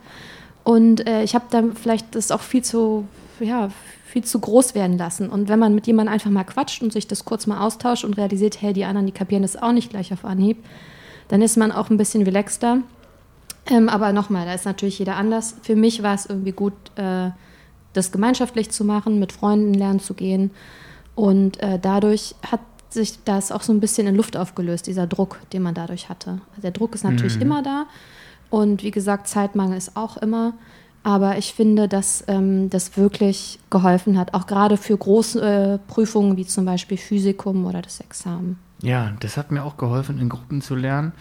Und 0.64 1.06
äh, 1.06 1.22
ich 1.22 1.34
habe 1.34 1.46
dann 1.50 1.74
vielleicht 1.74 2.14
das 2.14 2.30
auch 2.30 2.40
viel 2.40 2.62
zu, 2.62 3.06
ja, 3.38 3.70
viel 4.06 4.24
zu 4.24 4.40
groß 4.40 4.74
werden 4.74 4.98
lassen. 4.98 5.30
Und 5.30 5.48
wenn 5.48 5.58
man 5.58 5.74
mit 5.74 5.86
jemandem 5.86 6.12
einfach 6.12 6.30
mal 6.30 6.44
quatscht 6.44 6.82
und 6.82 6.92
sich 6.92 7.06
das 7.06 7.24
kurz 7.24 7.46
mal 7.46 7.64
austauscht 7.64 8.04
und 8.04 8.16
realisiert, 8.16 8.60
hey, 8.60 8.72
die 8.72 8.84
anderen, 8.84 9.06
die 9.06 9.12
kapieren 9.12 9.42
das 9.42 9.56
auch 9.56 9.72
nicht 9.72 9.90
gleich 9.90 10.12
auf 10.12 10.24
Anhieb, 10.24 10.64
dann 11.28 11.42
ist 11.42 11.56
man 11.56 11.72
auch 11.72 11.90
ein 11.90 11.96
bisschen 11.96 12.22
relaxter. 12.22 12.78
Ähm, 13.70 13.88
aber 13.88 14.12
nochmal, 14.12 14.46
da 14.46 14.54
ist 14.54 14.66
natürlich 14.66 14.98
jeder 14.98 15.16
anders. 15.16 15.56
Für 15.62 15.76
mich 15.76 16.02
war 16.02 16.14
es 16.14 16.26
irgendwie 16.26 16.52
gut, 16.52 16.74
äh, 16.96 17.30
das 17.92 18.12
gemeinschaftlich 18.12 18.70
zu 18.70 18.84
machen, 18.84 19.18
mit 19.18 19.32
Freunden 19.32 19.74
lernen 19.74 20.00
zu 20.00 20.14
gehen. 20.14 20.50
Und 21.14 21.60
äh, 21.62 21.78
dadurch 21.80 22.34
hat 22.50 22.60
sich 22.88 23.22
das 23.24 23.52
auch 23.52 23.62
so 23.62 23.72
ein 23.72 23.80
bisschen 23.80 24.06
in 24.06 24.16
Luft 24.16 24.36
aufgelöst, 24.36 24.86
dieser 24.86 25.06
Druck, 25.06 25.38
den 25.52 25.62
man 25.62 25.74
dadurch 25.74 26.08
hatte. 26.08 26.40
Also 26.50 26.62
der 26.62 26.72
Druck 26.72 26.94
ist 26.94 27.04
natürlich 27.04 27.36
mhm. 27.36 27.42
immer 27.42 27.62
da. 27.62 27.86
Und 28.50 28.82
wie 28.82 28.90
gesagt, 28.90 29.28
Zeitmangel 29.28 29.78
ist 29.78 29.96
auch 29.96 30.16
immer. 30.16 30.54
Aber 31.02 31.38
ich 31.38 31.54
finde, 31.54 31.88
dass 31.88 32.24
ähm, 32.28 32.68
das 32.68 32.96
wirklich 32.96 33.58
geholfen 33.70 34.18
hat, 34.18 34.34
auch 34.34 34.46
gerade 34.46 34.76
für 34.76 34.96
große 34.96 35.40
äh, 35.40 35.78
Prüfungen 35.90 36.36
wie 36.36 36.44
zum 36.44 36.66
Beispiel 36.66 36.98
Physikum 36.98 37.64
oder 37.64 37.80
das 37.80 38.00
Examen. 38.00 38.58
Ja, 38.82 39.12
das 39.20 39.36
hat 39.36 39.50
mir 39.50 39.64
auch 39.64 39.76
geholfen, 39.76 40.18
in 40.18 40.28
Gruppen 40.28 40.60
zu 40.60 40.74
lernen. 40.74 41.12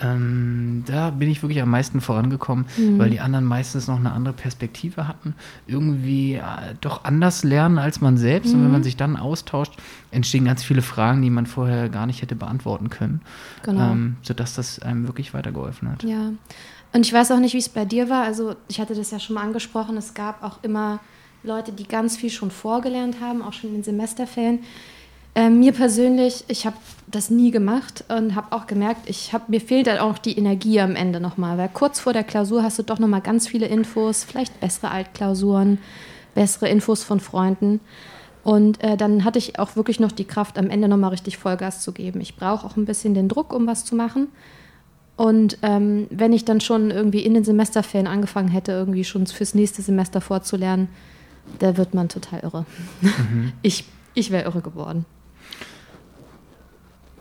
Ähm, 0.00 0.84
da 0.86 1.10
bin 1.10 1.28
ich 1.28 1.42
wirklich 1.42 1.60
am 1.60 1.70
meisten 1.70 2.00
vorangekommen, 2.00 2.66
mhm. 2.76 2.98
weil 2.98 3.10
die 3.10 3.20
anderen 3.20 3.44
meistens 3.44 3.88
noch 3.88 3.98
eine 3.98 4.12
andere 4.12 4.34
Perspektive 4.34 5.08
hatten, 5.08 5.34
irgendwie 5.66 6.34
äh, 6.34 6.42
doch 6.80 7.04
anders 7.04 7.44
lernen 7.44 7.78
als 7.78 8.00
man 8.00 8.16
selbst. 8.16 8.48
Mhm. 8.48 8.54
Und 8.54 8.64
wenn 8.64 8.72
man 8.72 8.80
mhm. 8.80 8.84
sich 8.84 8.96
dann 8.96 9.16
austauscht, 9.16 9.74
entstehen 10.10 10.44
ganz 10.44 10.62
viele 10.62 10.82
Fragen, 10.82 11.22
die 11.22 11.30
man 11.30 11.46
vorher 11.46 11.88
gar 11.88 12.06
nicht 12.06 12.22
hätte 12.22 12.36
beantworten 12.36 12.90
können, 12.90 13.20
genau. 13.62 13.92
ähm, 13.92 14.16
sodass 14.22 14.54
das 14.54 14.80
einem 14.80 15.06
wirklich 15.06 15.34
weitergeholfen 15.34 15.90
hat. 15.90 16.02
Ja, 16.02 16.32
und 16.92 17.04
ich 17.04 17.12
weiß 17.12 17.32
auch 17.32 17.40
nicht, 17.40 17.54
wie 17.54 17.58
es 17.58 17.68
bei 17.68 17.84
dir 17.84 18.08
war. 18.08 18.24
Also 18.24 18.54
ich 18.68 18.80
hatte 18.80 18.94
das 18.94 19.10
ja 19.10 19.18
schon 19.18 19.34
mal 19.34 19.42
angesprochen, 19.42 19.96
es 19.96 20.14
gab 20.14 20.42
auch 20.42 20.58
immer 20.62 21.00
Leute, 21.42 21.72
die 21.72 21.86
ganz 21.86 22.16
viel 22.16 22.30
schon 22.30 22.50
vorgelernt 22.50 23.16
haben, 23.20 23.42
auch 23.42 23.52
schon 23.52 23.70
in 23.70 23.76
den 23.76 23.84
Semesterferien 23.84 24.60
äh, 25.38 25.50
mir 25.50 25.72
persönlich, 25.72 26.44
ich 26.48 26.66
habe 26.66 26.76
das 27.06 27.30
nie 27.30 27.52
gemacht 27.52 28.04
und 28.08 28.34
habe 28.34 28.50
auch 28.50 28.66
gemerkt, 28.66 29.08
ich 29.08 29.32
hab, 29.32 29.48
mir 29.48 29.60
fehlt 29.60 29.86
halt 29.86 30.00
auch 30.00 30.18
die 30.18 30.36
Energie 30.36 30.80
am 30.80 30.96
Ende 30.96 31.20
nochmal, 31.20 31.56
weil 31.56 31.68
kurz 31.68 32.00
vor 32.00 32.12
der 32.12 32.24
Klausur 32.24 32.64
hast 32.64 32.80
du 32.80 32.82
doch 32.82 32.98
nochmal 32.98 33.20
ganz 33.20 33.46
viele 33.46 33.66
Infos, 33.66 34.24
vielleicht 34.24 34.58
bessere 34.58 34.90
Altklausuren, 34.90 35.78
bessere 36.34 36.68
Infos 36.68 37.04
von 37.04 37.20
Freunden. 37.20 37.78
Und 38.42 38.82
äh, 38.82 38.96
dann 38.96 39.24
hatte 39.24 39.38
ich 39.38 39.60
auch 39.60 39.76
wirklich 39.76 40.00
noch 40.00 40.10
die 40.10 40.24
Kraft, 40.24 40.58
am 40.58 40.70
Ende 40.70 40.88
nochmal 40.88 41.10
richtig 41.10 41.38
Vollgas 41.38 41.82
zu 41.82 41.92
geben. 41.92 42.20
Ich 42.20 42.34
brauche 42.34 42.66
auch 42.66 42.76
ein 42.76 42.84
bisschen 42.84 43.14
den 43.14 43.28
Druck, 43.28 43.52
um 43.52 43.68
was 43.68 43.84
zu 43.84 43.94
machen. 43.94 44.28
Und 45.16 45.58
ähm, 45.62 46.08
wenn 46.10 46.32
ich 46.32 46.46
dann 46.46 46.60
schon 46.60 46.90
irgendwie 46.90 47.20
in 47.20 47.34
den 47.34 47.44
Semesterferien 47.44 48.08
angefangen 48.08 48.48
hätte, 48.48 48.72
irgendwie 48.72 49.04
schon 49.04 49.24
fürs 49.28 49.54
nächste 49.54 49.82
Semester 49.82 50.20
vorzulernen, 50.20 50.88
da 51.60 51.76
wird 51.76 51.94
man 51.94 52.08
total 52.08 52.40
irre. 52.40 52.66
Mhm. 53.02 53.52
Ich, 53.62 53.84
ich 54.14 54.32
wäre 54.32 54.44
irre 54.44 54.62
geworden. 54.62 55.04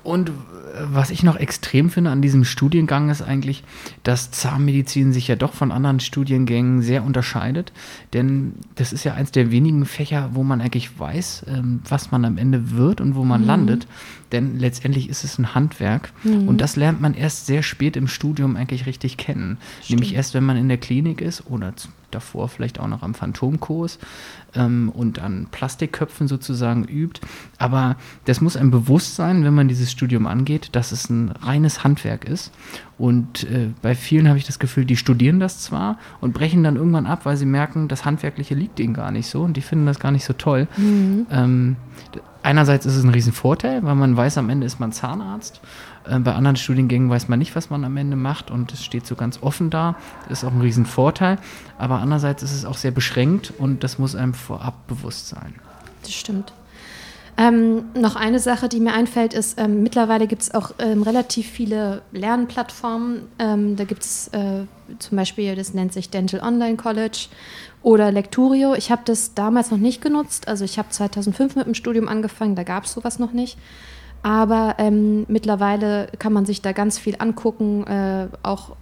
Und 0.07 0.31
was 0.79 1.09
ich 1.09 1.21
noch 1.21 1.35
extrem 1.35 1.89
finde 1.89 2.11
an 2.11 2.21
diesem 2.21 2.45
Studiengang 2.45 3.09
ist 3.09 3.21
eigentlich, 3.21 3.65
dass 4.03 4.31
Zahnmedizin 4.31 5.11
sich 5.11 5.27
ja 5.27 5.35
doch 5.35 5.51
von 5.51 5.69
anderen 5.69 5.99
Studiengängen 5.99 6.81
sehr 6.81 7.03
unterscheidet. 7.03 7.73
Denn 8.13 8.53
das 8.75 8.93
ist 8.93 9.03
ja 9.03 9.15
eins 9.15 9.31
der 9.31 9.51
wenigen 9.51 9.85
Fächer, 9.85 10.29
wo 10.31 10.43
man 10.43 10.61
eigentlich 10.61 10.97
weiß, 10.97 11.47
ähm, 11.49 11.81
was 11.89 12.09
man 12.09 12.23
am 12.23 12.37
Ende 12.37 12.71
wird 12.71 13.01
und 13.01 13.15
wo 13.15 13.25
man 13.25 13.41
mhm. 13.41 13.47
landet. 13.47 13.87
Denn 14.31 14.57
letztendlich 14.57 15.09
ist 15.09 15.25
es 15.25 15.39
ein 15.39 15.53
Handwerk. 15.53 16.13
Mhm. 16.23 16.47
Und 16.47 16.61
das 16.61 16.77
lernt 16.77 17.01
man 17.01 17.13
erst 17.13 17.45
sehr 17.45 17.61
spät 17.61 17.97
im 17.97 18.07
Studium 18.07 18.55
eigentlich 18.55 18.85
richtig 18.85 19.17
kennen. 19.17 19.57
Stimmt. 19.81 19.89
Nämlich 19.89 20.15
erst, 20.15 20.33
wenn 20.33 20.45
man 20.45 20.55
in 20.55 20.69
der 20.69 20.77
Klinik 20.77 21.19
ist 21.19 21.47
oder 21.47 21.73
davor 22.11 22.47
vielleicht 22.47 22.79
auch 22.79 22.87
noch 22.87 23.03
am 23.03 23.13
Phantomkurs 23.13 23.99
ähm, 24.55 24.89
und 24.89 25.19
an 25.19 25.47
Plastikköpfen 25.51 26.27
sozusagen 26.27 26.85
übt. 26.85 27.21
Aber 27.57 27.97
das 28.25 28.41
muss 28.41 28.57
einem 28.57 28.71
bewusst 28.71 29.15
sein, 29.15 29.43
wenn 29.43 29.53
man 29.53 29.67
dieses 29.67 29.91
Studium 29.97 30.27
angeht, 30.27 30.69
dass 30.73 30.91
es 30.91 31.09
ein 31.09 31.31
reines 31.31 31.83
Handwerk 31.83 32.25
ist. 32.25 32.51
Und 32.97 33.43
äh, 33.49 33.69
bei 33.81 33.95
vielen 33.95 34.27
habe 34.27 34.37
ich 34.37 34.45
das 34.45 34.59
Gefühl, 34.59 34.85
die 34.85 34.95
studieren 34.95 35.39
das 35.39 35.59
zwar 35.59 35.97
und 36.21 36.33
brechen 36.33 36.63
dann 36.63 36.75
irgendwann 36.75 37.05
ab, 37.05 37.21
weil 37.25 37.35
sie 37.35 37.45
merken, 37.45 37.87
das 37.87 38.05
Handwerkliche 38.05 38.55
liegt 38.55 38.79
ihnen 38.79 38.93
gar 38.93 39.11
nicht 39.11 39.27
so 39.27 39.41
und 39.41 39.57
die 39.57 39.61
finden 39.61 39.85
das 39.85 39.99
gar 39.99 40.11
nicht 40.11 40.25
so 40.25 40.33
toll. 40.33 40.67
Mhm. 40.77 41.25
Ähm, 41.31 41.75
einerseits 42.43 42.85
ist 42.85 42.95
es 42.95 43.03
ein 43.03 43.09
Riesenvorteil, 43.09 43.83
weil 43.83 43.95
man 43.95 44.15
weiß, 44.15 44.37
am 44.37 44.49
Ende 44.49 44.65
ist 44.65 44.79
man 44.79 44.91
Zahnarzt. 44.91 45.61
Äh, 46.05 46.19
bei 46.19 46.33
anderen 46.33 46.55
Studiengängen 46.55 47.09
weiß 47.09 47.27
man 47.27 47.39
nicht, 47.39 47.55
was 47.55 47.69
man 47.69 47.83
am 47.83 47.97
Ende 47.97 48.15
macht 48.15 48.51
und 48.51 48.71
es 48.73 48.83
steht 48.83 49.05
so 49.05 49.15
ganz 49.15 49.39
offen 49.41 49.69
da. 49.69 49.95
Das 50.29 50.39
ist 50.39 50.45
auch 50.45 50.53
ein 50.53 50.61
Riesenvorteil. 50.61 51.39
Aber 51.77 51.99
andererseits 51.99 52.43
ist 52.43 52.53
es 52.53 52.65
auch 52.65 52.77
sehr 52.77 52.91
beschränkt 52.91 53.53
und 53.57 53.83
das 53.83 53.99
muss 53.99 54.15
einem 54.15 54.33
vorab 54.33 54.87
bewusst 54.87 55.27
sein. 55.27 55.55
Das 56.03 56.13
stimmt. 56.13 56.53
Ähm, 57.39 57.85
noch 57.93 58.15
eine 58.15 58.39
Sache, 58.39 58.67
die 58.67 58.79
mir 58.79 58.93
einfällt, 58.93 59.35
ist, 59.35 59.59
ähm, 59.59 59.83
mittlerweile 59.83 60.25
gibt 60.25 60.41
es 60.41 60.53
auch 60.55 60.71
ähm, 60.79 61.03
relativ 61.03 61.47
viele 61.47 62.01
Lernplattformen. 62.11 63.27
Ähm, 63.37 63.75
da 63.75 63.83
gibt 63.83 64.03
es 64.03 64.29
äh, 64.29 64.63
zum 64.97 65.17
Beispiel, 65.17 65.55
das 65.55 65.75
nennt 65.75 65.93
sich 65.93 66.09
Dental 66.09 66.39
Online 66.39 66.77
College 66.77 67.27
oder 67.83 68.11
Lecturio. 68.11 68.73
Ich 68.73 68.89
habe 68.89 69.03
das 69.05 69.35
damals 69.35 69.69
noch 69.69 69.77
nicht 69.77 70.01
genutzt. 70.01 70.47
Also 70.47 70.65
ich 70.65 70.79
habe 70.79 70.89
2005 70.89 71.55
mit 71.55 71.67
dem 71.67 71.75
Studium 71.75 72.07
angefangen, 72.07 72.55
da 72.55 72.63
gab 72.63 72.85
es 72.85 72.93
sowas 72.93 73.19
noch 73.19 73.33
nicht. 73.33 73.59
Aber 74.23 74.75
ähm, 74.79 75.25
mittlerweile 75.27 76.07
kann 76.17 76.33
man 76.33 76.47
sich 76.47 76.63
da 76.63 76.71
ganz 76.71 76.97
viel 76.97 77.17
angucken, 77.19 77.85
äh, 77.85 78.29
auch 78.41 78.75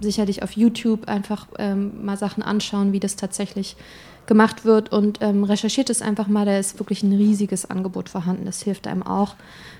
sicherlich 0.00 0.44
auf 0.44 0.52
YouTube 0.52 1.08
einfach 1.08 1.48
ähm, 1.58 2.04
mal 2.04 2.16
Sachen 2.16 2.42
anschauen, 2.42 2.92
wie 2.92 3.00
das 3.00 3.16
tatsächlich 3.16 3.76
gemacht 4.26 4.64
wird 4.64 4.92
und 4.92 5.18
ähm, 5.20 5.44
recherchiert 5.44 5.90
es 5.90 6.02
einfach 6.02 6.28
mal, 6.28 6.46
da 6.46 6.58
ist 6.58 6.78
wirklich 6.78 7.02
ein 7.02 7.12
riesiges 7.12 7.68
Angebot 7.68 8.08
vorhanden. 8.08 8.44
Das 8.44 8.62
hilft 8.62 8.86
einem 8.86 9.02
auch. 9.02 9.34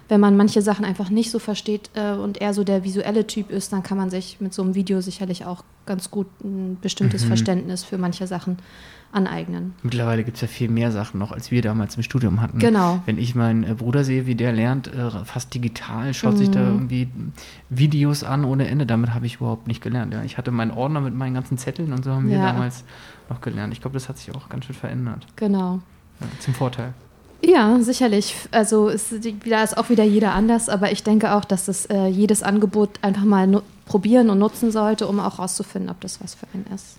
Wenn 0.09 0.21
man 0.21 0.37
manche 0.37 0.63
Sachen 0.63 0.85
einfach 0.85 1.11
nicht 1.11 1.31
so 1.31 1.39
versteht 1.39 1.91
äh, 1.95 2.13
und 2.13 2.41
eher 2.41 2.55
so 2.55 2.63
der 2.63 2.85
visuelle 2.85 3.27
Typ 3.27 3.51
ist, 3.51 3.73
dann 3.73 3.83
kann 3.83 3.99
man 3.99 4.11
sich 4.11 4.41
mit 4.41 4.55
so 4.55 4.63
einem 4.63 4.75
Video 4.75 5.01
sicherlich 5.01 5.45
auch 5.45 5.65
ganz 5.85 6.11
gut 6.11 6.27
ein 6.45 6.79
bestimmtes 6.81 7.25
mhm. 7.25 7.29
Verständnis 7.29 7.85
für 7.85 7.99
manche 7.99 8.27
Sachen 8.27 8.59
aneignen. 9.13 9.75
Mittlerweile 9.83 10.25
gibt 10.25 10.37
es 10.37 10.43
ja 10.43 10.49
viel 10.49 10.69
mehr 10.69 10.93
Sachen 10.93 11.19
noch, 11.19 11.33
als 11.33 11.51
wir 11.51 11.63
damals 11.63 11.97
im 11.97 12.03
Studium 12.03 12.41
hatten. 12.41 12.59
Genau. 12.59 13.03
Wenn 13.07 13.19
ich 13.19 13.35
meinen 13.35 13.65
äh, 13.65 13.75
Bruder 13.75 14.05
sehe, 14.05 14.27
wie 14.27 14.35
der 14.35 14.53
lernt, 14.53 14.89
äh, 14.89 15.11
fast 15.25 15.55
digital, 15.55 16.13
schaut 16.13 16.35
mhm. 16.35 16.39
sich 16.39 16.51
da 16.51 16.61
mhm. 16.61 16.75
irgendwie 16.75 17.09
Videos 17.71 18.25
an 18.25 18.45
ohne 18.45 18.69
Ende, 18.69 18.87
damit 18.87 19.15
habe 19.15 19.27
ich 19.27 19.37
überhaupt 19.37 19.67
nicht 19.67 19.83
gelernt. 19.83 20.13
Ja. 20.13 20.23
Ich 20.23 20.39
hatte 20.39 20.51
meinen 20.51 20.71
Ordner 20.71 21.01
mit 21.01 21.15
meinen 21.15 21.35
ganzen 21.35 21.57
Zetteln 21.57 21.93
und 21.93 22.05
so 22.05 22.13
haben 22.13 22.29
ja. 22.29 22.37
wir 22.37 22.43
damals 22.45 22.85
noch 23.31 23.41
gelernt. 23.41 23.73
Ich 23.73 23.81
glaube, 23.81 23.95
das 23.95 24.09
hat 24.09 24.19
sich 24.19 24.35
auch 24.35 24.49
ganz 24.49 24.65
schön 24.65 24.75
verändert. 24.75 25.27
Genau. 25.37 25.81
Ja, 26.21 26.27
zum 26.41 26.55
Vorteil. 26.55 26.95
Ja, 27.43 27.79
sicherlich. 27.81 28.35
Also 28.51 28.89
ist, 28.89 29.13
da 29.45 29.63
ist 29.63 29.77
auch 29.77 29.91
wieder 29.91 30.05
jeder 30.05 30.33
anders, 30.33 30.69
aber 30.69 30.91
ich 30.93 31.03
denke 31.03 31.35
auch, 31.35 31.45
dass 31.45 31.67
das 31.67 31.87
äh, 31.87 32.07
jedes 32.07 32.43
Angebot 32.43 32.91
einfach 33.03 33.25
mal 33.25 33.63
probieren 33.85 34.31
und 34.31 34.39
nutzen 34.39 34.73
sollte, 34.73 35.07
um 35.07 35.21
auch 35.21 35.39
rauszufinden, 35.39 35.91
ob 35.91 36.01
das 36.01 36.23
was 36.23 36.35
für 36.35 36.47
einen 36.53 36.67
ist. 36.75 36.97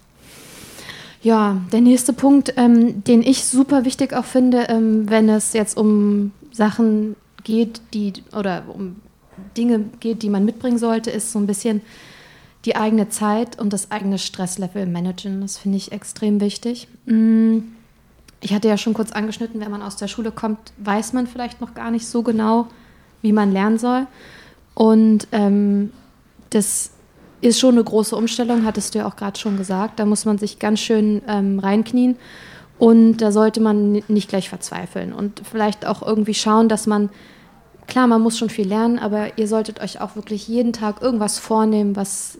Ja, 1.24 1.60
der 1.72 1.82
nächste 1.82 2.14
Punkt, 2.14 2.54
ähm, 2.58 3.04
den 3.04 3.24
ich 3.24 3.46
super 3.46 3.84
wichtig 3.84 4.14
auch 4.14 4.26
finde, 4.26 4.68
ähm, 4.70 5.10
wenn 5.10 5.28
es 5.30 5.54
jetzt 5.54 5.76
um 5.76 6.32
Sachen 6.52 7.16
geht, 7.44 7.82
die 7.94 8.14
oder 8.38 8.64
um 8.68 8.98
Dinge 9.58 9.80
geht, 10.00 10.22
die 10.22 10.30
man 10.30 10.46
mitbringen 10.46 10.78
sollte, 10.78 11.10
ist 11.10 11.32
so 11.32 11.40
ein 11.40 11.48
bisschen 11.48 11.82
die 12.68 12.76
eigene 12.76 13.08
Zeit 13.08 13.58
und 13.60 13.72
das 13.72 13.92
eigene 13.92 14.20
Stresslevel 14.20 14.86
managen. 14.86 15.40
Das 15.40 15.58
finde 15.58 15.78
ich 15.78 15.94
extrem 15.94 16.42
wichtig. 16.42 16.90
Mm, 17.06 17.60
ich 18.42 18.54
hatte 18.54 18.68
ja 18.68 18.78
schon 18.78 18.94
kurz 18.94 19.14
angeschnitten, 19.14 19.62
wenn 19.62 19.72
man 19.72 19.82
aus 19.82 19.96
der 19.96 20.10
Schule 20.10 20.32
kommt, 20.32 20.60
weiß 20.78 21.14
man 21.14 21.28
vielleicht 21.28 21.62
noch 21.62 21.74
gar 21.74 21.92
nicht 21.92 22.06
so 22.06 22.24
genau, 22.24 22.68
wie 23.22 23.32
man 23.32 23.54
lernen 23.54 23.80
soll. 23.80 24.06
Und 24.74 25.30
ähm, 25.32 25.94
das 26.50 26.92
ist 27.40 27.58
schon 27.58 27.76
eine 27.76 27.86
große 27.86 28.16
Umstellung, 28.16 28.66
hattest 28.66 28.94
du 28.94 29.00
ja 29.00 29.08
auch 29.08 29.16
gerade 29.16 29.40
schon 29.40 29.56
gesagt. 29.56 29.98
Da 29.98 30.06
muss 30.06 30.26
man 30.26 30.38
sich 30.38 30.60
ganz 30.60 30.82
schön 30.82 31.22
ähm, 31.26 31.60
reinknien 31.60 32.18
und 32.80 33.18
da 33.18 33.32
sollte 33.32 33.62
man 33.62 34.04
nicht 34.10 34.28
gleich 34.28 34.50
verzweifeln 34.50 35.14
und 35.14 35.42
vielleicht 35.50 35.86
auch 35.86 36.02
irgendwie 36.06 36.34
schauen, 36.34 36.68
dass 36.68 36.86
man, 36.86 37.10
klar, 37.88 38.08
man 38.08 38.22
muss 38.22 38.38
schon 38.38 38.50
viel 38.50 38.68
lernen, 38.68 39.00
aber 39.00 39.38
ihr 39.38 39.48
solltet 39.48 39.80
euch 39.80 40.02
auch 40.02 40.18
wirklich 40.18 40.50
jeden 40.50 40.74
Tag 40.74 41.02
irgendwas 41.02 41.40
vornehmen, 41.40 41.96
was 41.96 42.40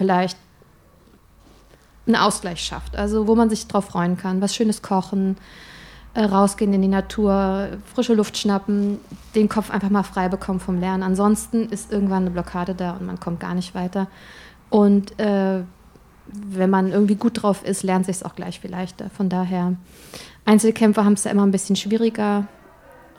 vielleicht 0.00 0.38
einen 2.06 2.16
Ausgleich 2.16 2.64
schafft. 2.64 2.96
Also 2.96 3.26
wo 3.28 3.34
man 3.34 3.50
sich 3.50 3.66
drauf 3.66 3.84
freuen 3.84 4.16
kann, 4.16 4.40
was 4.40 4.54
Schönes 4.54 4.80
kochen, 4.80 5.36
äh, 6.14 6.24
rausgehen 6.24 6.72
in 6.72 6.80
die 6.80 6.88
Natur, 6.88 7.68
frische 7.94 8.14
Luft 8.14 8.38
schnappen, 8.38 8.98
den 9.34 9.50
Kopf 9.50 9.70
einfach 9.70 9.90
mal 9.90 10.02
frei 10.02 10.30
bekommen 10.30 10.58
vom 10.58 10.80
Lernen. 10.80 11.02
Ansonsten 11.02 11.68
ist 11.68 11.92
irgendwann 11.92 12.22
eine 12.22 12.30
Blockade 12.30 12.74
da 12.74 12.92
und 12.92 13.04
man 13.04 13.20
kommt 13.20 13.40
gar 13.40 13.54
nicht 13.54 13.74
weiter. 13.74 14.06
Und 14.70 15.20
äh, 15.20 15.60
wenn 16.32 16.70
man 16.70 16.92
irgendwie 16.92 17.16
gut 17.16 17.42
drauf 17.42 17.62
ist, 17.62 17.82
lernt 17.82 18.06
sich 18.06 18.16
es 18.16 18.22
auch 18.22 18.34
gleich 18.34 18.60
viel 18.60 18.70
leichter. 18.70 19.10
Von 19.10 19.28
daher, 19.28 19.76
Einzelkämpfer 20.46 21.04
haben 21.04 21.12
es 21.12 21.24
ja 21.24 21.30
immer 21.30 21.44
ein 21.44 21.50
bisschen 21.50 21.76
schwieriger. 21.76 22.46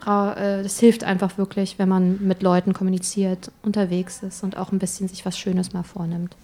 Äh, 0.04 0.64
das 0.64 0.80
hilft 0.80 1.04
einfach 1.04 1.38
wirklich, 1.38 1.78
wenn 1.78 1.88
man 1.88 2.26
mit 2.26 2.42
Leuten 2.42 2.72
kommuniziert, 2.72 3.52
unterwegs 3.62 4.24
ist 4.24 4.42
und 4.42 4.56
auch 4.56 4.72
ein 4.72 4.80
bisschen 4.80 5.06
sich 5.06 5.24
was 5.24 5.38
Schönes 5.38 5.72
mal 5.72 5.84
vornimmt. 5.84 6.34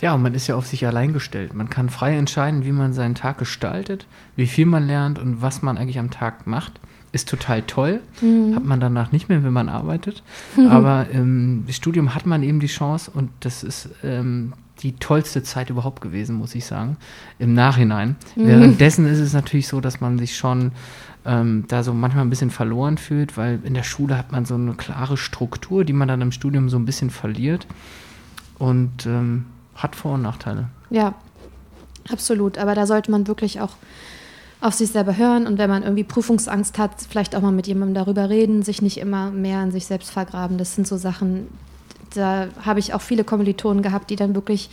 Ja, 0.00 0.14
und 0.14 0.22
man 0.22 0.34
ist 0.34 0.46
ja 0.46 0.54
auf 0.54 0.66
sich 0.66 0.86
allein 0.86 1.12
gestellt. 1.12 1.54
Man 1.54 1.68
kann 1.68 1.90
frei 1.90 2.16
entscheiden, 2.16 2.64
wie 2.64 2.72
man 2.72 2.92
seinen 2.92 3.14
Tag 3.14 3.38
gestaltet, 3.38 4.06
wie 4.36 4.46
viel 4.46 4.66
man 4.66 4.86
lernt 4.86 5.18
und 5.18 5.42
was 5.42 5.62
man 5.62 5.76
eigentlich 5.76 5.98
am 5.98 6.10
Tag 6.10 6.46
macht. 6.46 6.80
Ist 7.12 7.28
total 7.28 7.62
toll. 7.62 8.00
Mhm. 8.20 8.54
Hat 8.54 8.64
man 8.64 8.80
danach 8.80 9.12
nicht 9.12 9.28
mehr, 9.28 9.42
wenn 9.42 9.52
man 9.52 9.68
arbeitet. 9.68 10.22
Mhm. 10.56 10.66
Aber 10.70 11.10
im 11.10 11.64
Studium 11.68 12.14
hat 12.14 12.24
man 12.24 12.42
eben 12.42 12.60
die 12.60 12.66
Chance 12.66 13.10
und 13.12 13.30
das 13.40 13.62
ist 13.62 13.90
ähm, 14.04 14.52
die 14.82 14.92
tollste 14.92 15.42
Zeit 15.42 15.70
überhaupt 15.70 16.00
gewesen, 16.00 16.36
muss 16.36 16.54
ich 16.54 16.64
sagen, 16.64 16.96
im 17.38 17.52
Nachhinein. 17.52 18.16
Mhm. 18.36 18.46
Währenddessen 18.46 19.06
ist 19.06 19.18
es 19.18 19.32
natürlich 19.32 19.68
so, 19.68 19.80
dass 19.80 20.00
man 20.00 20.18
sich 20.18 20.36
schon 20.36 20.72
ähm, 21.26 21.64
da 21.68 21.82
so 21.82 21.92
manchmal 21.92 22.24
ein 22.24 22.30
bisschen 22.30 22.50
verloren 22.50 22.96
fühlt, 22.96 23.36
weil 23.36 23.58
in 23.64 23.74
der 23.74 23.82
Schule 23.82 24.16
hat 24.16 24.32
man 24.32 24.44
so 24.46 24.54
eine 24.54 24.74
klare 24.74 25.16
Struktur, 25.16 25.84
die 25.84 25.92
man 25.92 26.08
dann 26.08 26.22
im 26.22 26.32
Studium 26.32 26.68
so 26.70 26.78
ein 26.78 26.86
bisschen 26.86 27.10
verliert. 27.10 27.66
Und 28.58 29.06
ähm, 29.06 29.46
hat 29.82 29.96
Vor- 29.96 30.14
und 30.14 30.22
Nachteile. 30.22 30.68
Ja, 30.90 31.14
absolut. 32.10 32.58
Aber 32.58 32.74
da 32.74 32.86
sollte 32.86 33.10
man 33.10 33.26
wirklich 33.26 33.60
auch 33.60 33.72
auf 34.60 34.74
sich 34.74 34.90
selber 34.90 35.16
hören 35.16 35.46
und 35.46 35.58
wenn 35.58 35.70
man 35.70 35.82
irgendwie 35.82 36.04
Prüfungsangst 36.04 36.78
hat, 36.78 36.92
vielleicht 37.08 37.34
auch 37.34 37.40
mal 37.40 37.52
mit 37.52 37.66
jemandem 37.66 37.94
darüber 37.94 38.28
reden, 38.28 38.62
sich 38.62 38.82
nicht 38.82 38.98
immer 38.98 39.30
mehr 39.30 39.58
an 39.58 39.70
sich 39.70 39.86
selbst 39.86 40.10
vergraben. 40.10 40.58
Das 40.58 40.74
sind 40.74 40.86
so 40.86 40.98
Sachen, 40.98 41.48
da 42.14 42.48
habe 42.62 42.78
ich 42.78 42.92
auch 42.92 43.00
viele 43.00 43.24
Kommilitonen 43.24 43.82
gehabt, 43.82 44.10
die 44.10 44.16
dann 44.16 44.34
wirklich 44.34 44.68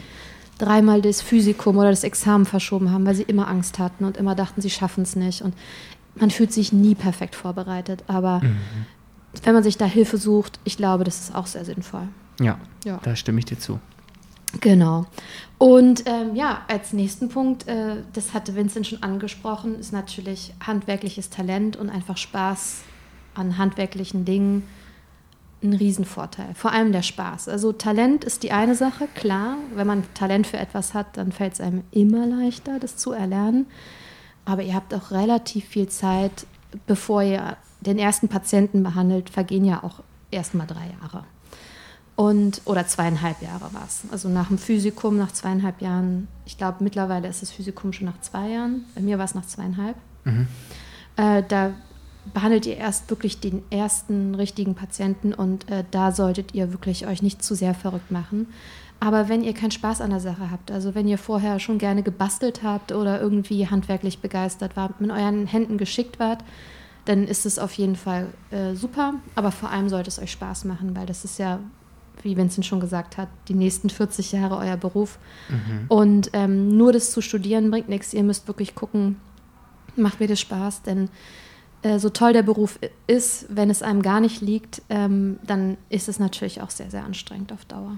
dreimal 0.58 1.02
das 1.02 1.22
Physikum 1.22 1.78
oder 1.78 1.90
das 1.90 2.04
Examen 2.04 2.46
verschoben 2.46 2.92
haben, 2.92 3.06
weil 3.06 3.16
sie 3.16 3.24
immer 3.24 3.48
Angst 3.48 3.80
hatten 3.80 4.04
und 4.04 4.18
immer 4.18 4.36
dachten, 4.36 4.62
sie 4.62 4.70
schaffen 4.70 5.04
es 5.04 5.16
nicht. 5.16 5.42
Und 5.42 5.54
man 6.16 6.32
fühlt 6.32 6.52
sich 6.52 6.74
nie 6.74 6.96
perfekt 6.96 7.36
vorbereitet. 7.36 8.04
Aber 8.08 8.42
mhm. 8.44 8.58
wenn 9.44 9.54
man 9.54 9.64
sich 9.64 9.78
da 9.78 9.86
Hilfe 9.86 10.18
sucht, 10.18 10.60
ich 10.66 10.76
glaube, 10.76 11.04
das 11.04 11.20
ist 11.20 11.36
auch 11.36 11.48
sehr 11.48 11.64
sinnvoll. 11.64 12.08
Ja, 12.42 12.58
ja. 12.84 13.00
da 13.04 13.16
stimme 13.16 13.40
ich 13.40 13.46
dir 13.46 13.60
zu. 13.60 13.80
Genau. 14.62 15.06
Und 15.58 16.04
ähm, 16.06 16.36
ja, 16.36 16.62
als 16.68 16.94
nächsten 16.94 17.30
Punkt, 17.30 17.68
äh, 17.68 17.98
das 18.14 18.34
hatte 18.34 18.56
Vincent 18.56 18.88
schon 18.88 19.04
angesprochen, 19.04 19.80
ist 19.80 19.92
natürlich 19.92 20.54
handwerkliches 20.66 21.30
Talent 21.30 21.76
und 21.76 21.90
einfach 21.90 22.18
Spaß 22.18 22.82
an 23.34 23.58
handwerklichen 23.58 24.26
Dingen 24.26 24.64
ein 25.64 25.74
Riesenvorteil. 25.74 26.54
Vor 26.54 26.72
allem 26.72 26.92
der 26.92 27.02
Spaß. 27.02 27.50
Also 27.50 27.72
Talent 27.72 28.24
ist 28.24 28.44
die 28.44 28.52
eine 28.52 28.76
Sache, 28.76 29.08
klar. 29.16 29.58
Wenn 29.74 29.88
man 29.88 30.04
Talent 30.14 30.46
für 30.46 30.58
etwas 30.58 30.94
hat, 30.94 31.18
dann 31.18 31.32
fällt 31.32 31.54
es 31.54 31.62
einem 31.62 31.84
immer 31.92 32.28
leichter, 32.28 32.80
das 32.80 32.98
zu 32.98 33.12
erlernen. 33.12 33.66
Aber 34.46 34.62
ihr 34.62 34.76
habt 34.76 34.94
auch 34.94 35.12
relativ 35.12 35.66
viel 35.66 35.88
Zeit, 35.88 36.46
bevor 36.86 37.24
ihr 37.24 37.58
den 37.82 37.98
ersten 37.98 38.28
Patienten 38.28 38.84
behandelt, 38.84 39.30
vergehen 39.30 39.66
ja 39.66 39.84
auch 39.84 40.04
erst 40.30 40.54
mal 40.54 40.68
drei 40.68 40.94
Jahre. 41.02 41.24
Und, 42.18 42.62
oder 42.66 42.86
zweieinhalb 42.88 43.42
Jahre 43.42 43.74
war 43.74 43.86
es. 43.88 44.02
Also 44.12 44.28
nach 44.28 44.48
dem 44.48 44.58
Physikum, 44.58 45.18
nach 45.18 45.32
zweieinhalb 45.32 45.82
Jahren. 45.82 46.28
Ich 46.46 46.58
glaube, 46.58 46.84
mittlerweile 46.84 47.28
ist 47.28 47.44
das 47.44 47.52
Physikum 47.52 47.94
schon 47.94 48.08
nach 48.08 48.20
zwei 48.22 48.50
Jahren. 48.50 48.86
Bei 48.96 49.02
mir 49.02 49.20
war 49.20 49.26
es 49.26 49.36
nach 49.36 49.46
zweieinhalb. 49.46 49.96
Mhm. 50.26 50.48
Äh, 51.16 51.44
da 51.48 51.74
behandelt 52.34 52.66
ihr 52.66 52.76
erst 52.76 53.10
wirklich 53.10 53.40
den 53.40 53.64
ersten 53.70 54.36
richtigen 54.36 54.76
Patienten 54.76 55.34
und 55.34 55.70
äh, 55.70 55.84
da 55.92 56.12
solltet 56.12 56.54
ihr 56.54 56.74
wirklich 56.74 57.08
euch 57.08 57.22
nicht 57.22 57.44
zu 57.44 57.56
sehr 57.56 57.74
verrückt 57.74 58.12
machen. 58.12 58.48
Aber 59.00 59.30
wenn 59.30 59.44
ihr 59.44 59.54
keinen 59.54 59.72
Spaß 59.72 60.02
an 60.02 60.10
der 60.10 60.20
Sache 60.20 60.50
habt, 60.50 60.72
also 60.72 60.96
wenn 60.96 61.08
ihr 61.08 61.20
vorher 61.20 61.60
schon 61.60 61.78
gerne 61.78 62.02
gebastelt 62.02 62.64
habt 62.64 62.92
oder 62.92 63.22
irgendwie 63.22 63.68
handwerklich 63.68 64.20
begeistert 64.20 64.76
wart, 64.76 65.00
mit 65.00 65.12
euren 65.12 65.46
Händen 65.46 65.78
geschickt 65.78 66.20
wart, 66.20 66.44
dann 67.06 67.26
ist 67.26 67.46
es 67.46 67.60
auf 67.60 67.74
jeden 67.74 67.96
Fall 67.96 68.28
äh, 68.52 68.74
super. 68.74 69.14
Aber 69.36 69.52
vor 69.52 69.70
allem 69.70 69.88
sollte 69.88 70.10
es 70.10 70.20
euch 70.20 70.32
Spaß 70.32 70.66
machen, 70.66 70.96
weil 70.96 71.06
das 71.06 71.24
ist 71.24 71.38
ja, 71.38 71.60
wie 72.24 72.38
Vincent 72.38 72.66
schon 72.66 72.80
gesagt 72.80 73.18
hat, 73.18 73.30
die 73.48 73.54
nächsten 73.54 73.90
40 73.90 74.32
Jahre 74.32 74.58
euer 74.58 74.78
Beruf. 74.78 75.20
Mhm. 75.50 75.86
Und 75.88 76.30
ähm, 76.34 76.78
nur 76.78 76.94
das 76.94 77.12
zu 77.12 77.22
studieren 77.22 77.72
bringt 77.72 77.90
nichts. 77.90 78.14
Ihr 78.14 78.24
müsst 78.24 78.48
wirklich 78.48 78.76
gucken, 78.76 79.18
macht 79.96 80.20
mir 80.20 80.28
das 80.28 80.40
Spaß, 80.40 80.84
denn 80.84 81.10
äh, 81.82 82.00
so 82.00 82.10
toll 82.10 82.34
der 82.34 82.44
Beruf 82.44 82.80
ist, 83.08 83.46
wenn 83.50 83.70
es 83.70 83.82
einem 83.82 84.02
gar 84.02 84.20
nicht 84.20 84.42
liegt, 84.42 84.82
ähm, 84.90 85.40
dann 85.46 85.78
ist 85.90 86.10
es 86.10 86.20
natürlich 86.20 86.62
auch 86.62 86.70
sehr, 86.70 86.90
sehr 86.90 87.04
anstrengend 87.04 87.52
auf 87.52 87.66
Dauer. 87.66 87.98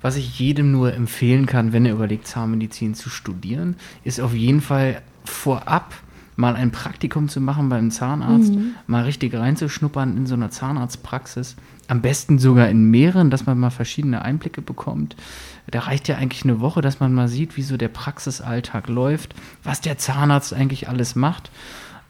Was 0.00 0.16
ich 0.16 0.38
jedem 0.38 0.70
nur 0.70 0.94
empfehlen 0.94 1.46
kann, 1.46 1.72
wenn 1.72 1.84
er 1.84 1.92
überlegt, 1.92 2.26
Zahnmedizin 2.26 2.94
zu 2.94 3.10
studieren, 3.10 3.76
ist 4.04 4.20
auf 4.20 4.32
jeden 4.32 4.60
Fall 4.60 5.02
vorab 5.24 5.94
mal 6.38 6.54
ein 6.54 6.70
Praktikum 6.70 7.28
zu 7.28 7.40
machen 7.40 7.68
beim 7.68 7.90
Zahnarzt, 7.90 8.54
mhm. 8.54 8.76
mal 8.86 9.02
richtig 9.02 9.34
reinzuschnuppern 9.34 10.16
in 10.16 10.26
so 10.26 10.34
einer 10.34 10.50
Zahnarztpraxis. 10.50 11.56
Am 11.88 12.00
besten 12.00 12.38
sogar 12.38 12.68
in 12.68 12.92
mehreren, 12.92 13.28
dass 13.30 13.44
man 13.44 13.58
mal 13.58 13.70
verschiedene 13.70 14.22
Einblicke 14.22 14.62
bekommt. 14.62 15.16
Da 15.68 15.80
reicht 15.80 16.06
ja 16.06 16.16
eigentlich 16.16 16.44
eine 16.44 16.60
Woche, 16.60 16.80
dass 16.80 17.00
man 17.00 17.12
mal 17.12 17.26
sieht, 17.26 17.56
wie 17.56 17.62
so 17.62 17.76
der 17.76 17.88
Praxisalltag 17.88 18.86
läuft, 18.88 19.34
was 19.64 19.80
der 19.80 19.98
Zahnarzt 19.98 20.54
eigentlich 20.54 20.88
alles 20.88 21.16
macht. 21.16 21.50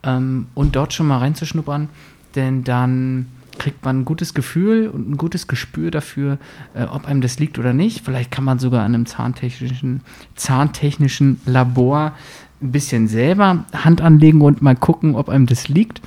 Ähm, 0.03 0.49
und 0.55 0.77
dort 0.77 0.93
schon 0.93 1.07
mal 1.07 1.19
reinzuschnuppern, 1.19 1.89
denn 2.35 2.65
dann 2.65 3.29
kriegt 3.59 3.85
man 3.85 4.01
ein 4.01 4.05
gutes 4.05 4.35
Gefühl 4.35 4.89
und 4.89 5.11
ein 5.11 5.17
gutes 5.17 5.47
Gespür 5.47 5.91
dafür, 5.91 6.39
äh, 6.75 6.85
ob 6.85 7.07
einem 7.07 7.21
das 7.21 7.39
liegt 7.39 7.59
oder 7.59 7.73
nicht. 7.73 8.05
Vielleicht 8.05 8.31
kann 8.31 8.45
man 8.45 8.59
sogar 8.59 8.85
an 8.85 8.95
einem 8.95 9.07
zahntechnischen, 9.07 10.03
zahntechnischen 10.35 11.41
Labor 11.47 12.13
ein 12.61 12.73
bisschen 12.73 13.09
selber 13.09 13.65
Hand 13.73 14.01
anlegen 14.01 14.41
und 14.41 14.63
mal 14.63 14.77
gucken, 14.77 15.15
ob 15.15 15.29
einem 15.29 15.47
das 15.47 15.69
liegt. 15.69 16.01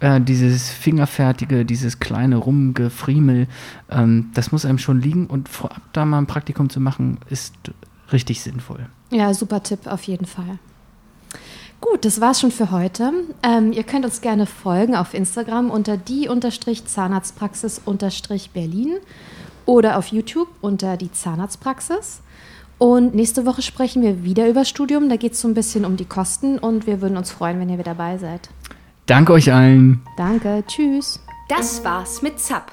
Äh, 0.00 0.20
dieses 0.20 0.70
fingerfertige, 0.70 1.64
dieses 1.64 2.00
kleine 2.00 2.36
Rumgefriemel, 2.36 3.46
ähm, 3.90 4.30
das 4.34 4.52
muss 4.52 4.64
einem 4.64 4.78
schon 4.78 5.00
liegen 5.00 5.26
und 5.26 5.48
vorab 5.48 5.82
da 5.92 6.04
mal 6.04 6.18
ein 6.18 6.26
Praktikum 6.26 6.68
zu 6.68 6.80
machen, 6.80 7.18
ist 7.30 7.54
richtig 8.12 8.40
sinnvoll. 8.40 8.86
Ja, 9.10 9.32
super 9.32 9.62
Tipp 9.62 9.86
auf 9.86 10.02
jeden 10.04 10.26
Fall. 10.26 10.58
Gut, 11.84 12.04
das 12.06 12.20
war's 12.22 12.40
schon 12.40 12.50
für 12.50 12.70
heute. 12.70 13.12
Ähm, 13.42 13.72
ihr 13.72 13.82
könnt 13.82 14.06
uns 14.06 14.22
gerne 14.22 14.46
folgen 14.46 14.96
auf 14.96 15.12
Instagram 15.12 15.70
unter 15.70 15.98
die-zahnarztpraxis-berlin 15.98 18.94
oder 19.66 19.98
auf 19.98 20.06
YouTube 20.06 20.48
unter 20.62 20.96
die 20.96 21.12
Zahnarztpraxis. 21.12 22.22
Und 22.78 23.14
nächste 23.14 23.44
Woche 23.44 23.60
sprechen 23.60 24.00
wir 24.00 24.24
wieder 24.24 24.48
über 24.48 24.64
Studium. 24.64 25.10
Da 25.10 25.16
geht 25.16 25.34
es 25.34 25.42
so 25.42 25.48
ein 25.48 25.52
bisschen 25.52 25.84
um 25.84 25.98
die 25.98 26.06
Kosten 26.06 26.58
und 26.58 26.86
wir 26.86 27.02
würden 27.02 27.18
uns 27.18 27.30
freuen, 27.30 27.60
wenn 27.60 27.68
ihr 27.68 27.76
wieder 27.76 27.94
dabei 27.94 28.16
seid. 28.16 28.48
Danke 29.04 29.34
euch 29.34 29.52
allen. 29.52 30.00
Danke, 30.16 30.64
tschüss. 30.66 31.20
Das 31.50 31.84
war's 31.84 32.22
mit 32.22 32.40
ZAP 32.40 32.72